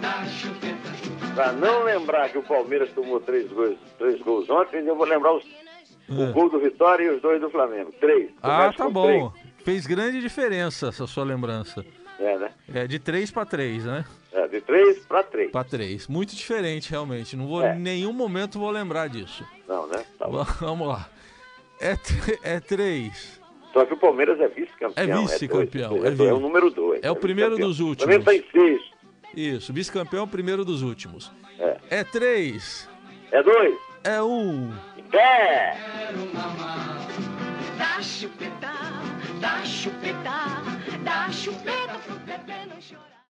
dá 0.01 0.25
chupeta. 0.27 1.35
Pra 1.35 1.53
não 1.53 1.85
lembrar 1.85 2.29
que 2.31 2.39
o 2.39 2.43
Palmeiras 2.43 2.91
tomou 2.93 3.21
três 3.21 3.51
gols, 3.51 3.77
três 3.99 4.21
gols 4.23 4.49
ontem, 4.49 4.87
eu 4.87 4.97
vou 4.97 5.07
lembrar 5.07 5.35
os 5.35 5.45
O 6.09 6.33
gol 6.33 6.49
do 6.51 6.59
Vitória 6.61 7.05
e 7.05 7.11
os 7.11 7.21
dois 7.23 7.41
do 7.41 7.51
Flamengo. 7.51 7.93
Três. 8.01 8.31
Ah, 8.43 8.73
tá 8.77 8.89
bom. 8.89 9.33
Fez 9.65 9.87
grande 9.87 10.21
diferença 10.21 10.89
essa 10.89 11.07
sua 11.07 11.25
lembrança. 11.25 11.83
três. 11.83 12.05
É, 12.21 12.39
né? 12.39 12.51
É 12.73 12.87
de 12.87 12.99
3 13.01 13.31
para 13.33 13.45
3, 13.45 13.85
né? 13.87 14.05
É, 14.33 14.47
de 14.47 14.61
três 14.61 15.05
para 15.05 15.25
três. 15.25 15.51
Para 15.51 15.65
3. 15.65 16.07
Muito 16.07 16.37
diferente, 16.37 16.89
realmente. 16.91 17.35
Não 17.37 17.47
vou, 17.49 17.61
É. 17.65 17.75
em 17.75 17.81
nenhum 17.81 18.13
momento 18.13 18.57
vou 18.59 18.71
lembrar 18.71 19.09
disso. 19.09 19.45
Não, 19.67 19.87
né? 19.89 20.05
Tá 20.17 20.29
bom. 20.29 20.45
Vamos 20.61 20.87
lá. 20.89 21.09
É, 21.81 21.97
é 22.55 22.61
3. 22.61 23.41
Só 23.75 23.85
que 23.85 23.93
o 23.93 23.97
Palmeiras 23.99 24.41
é 24.41 24.49
vice-campeão. 24.49 24.95
É 24.97 25.07
vice-campeão, 25.27 25.91
dois. 25.91 26.05
é 26.05 26.07
É, 26.07 26.11
vice. 26.13 26.27
é 26.27 26.33
o 26.33 26.39
número 26.41 26.71
dois. 26.71 27.01
É 27.03 27.11
o 27.11 27.17
primeiro 27.17 27.51
vice-campeão. 27.57 27.69
dos 27.69 27.81
O 27.81 27.87
últimos. 27.89 28.15
Flamengo 28.15 28.25
tá 28.25 28.35
em 28.35 28.69
sexto. 28.79 28.95
Isso, 29.37 29.73
vice-campeão, 29.73 30.27
primeiro 30.29 30.65
dos 30.65 30.81
últimos. 30.83 31.31
É. 31.59 31.77
É 31.91 32.05
3. 32.05 32.89
É 33.33 33.43
dois. 33.43 33.75
É 34.05 34.23
1. 34.23 34.27
Um. 34.27 34.73
Pé. 35.11 35.77
Mamar. 36.33 37.05
Dá 37.77 38.01
chupeta, 38.01 38.73
dá 39.41 39.65
chupeta, 39.65 40.31
dá 41.03 41.29
chupeta. 41.33 41.95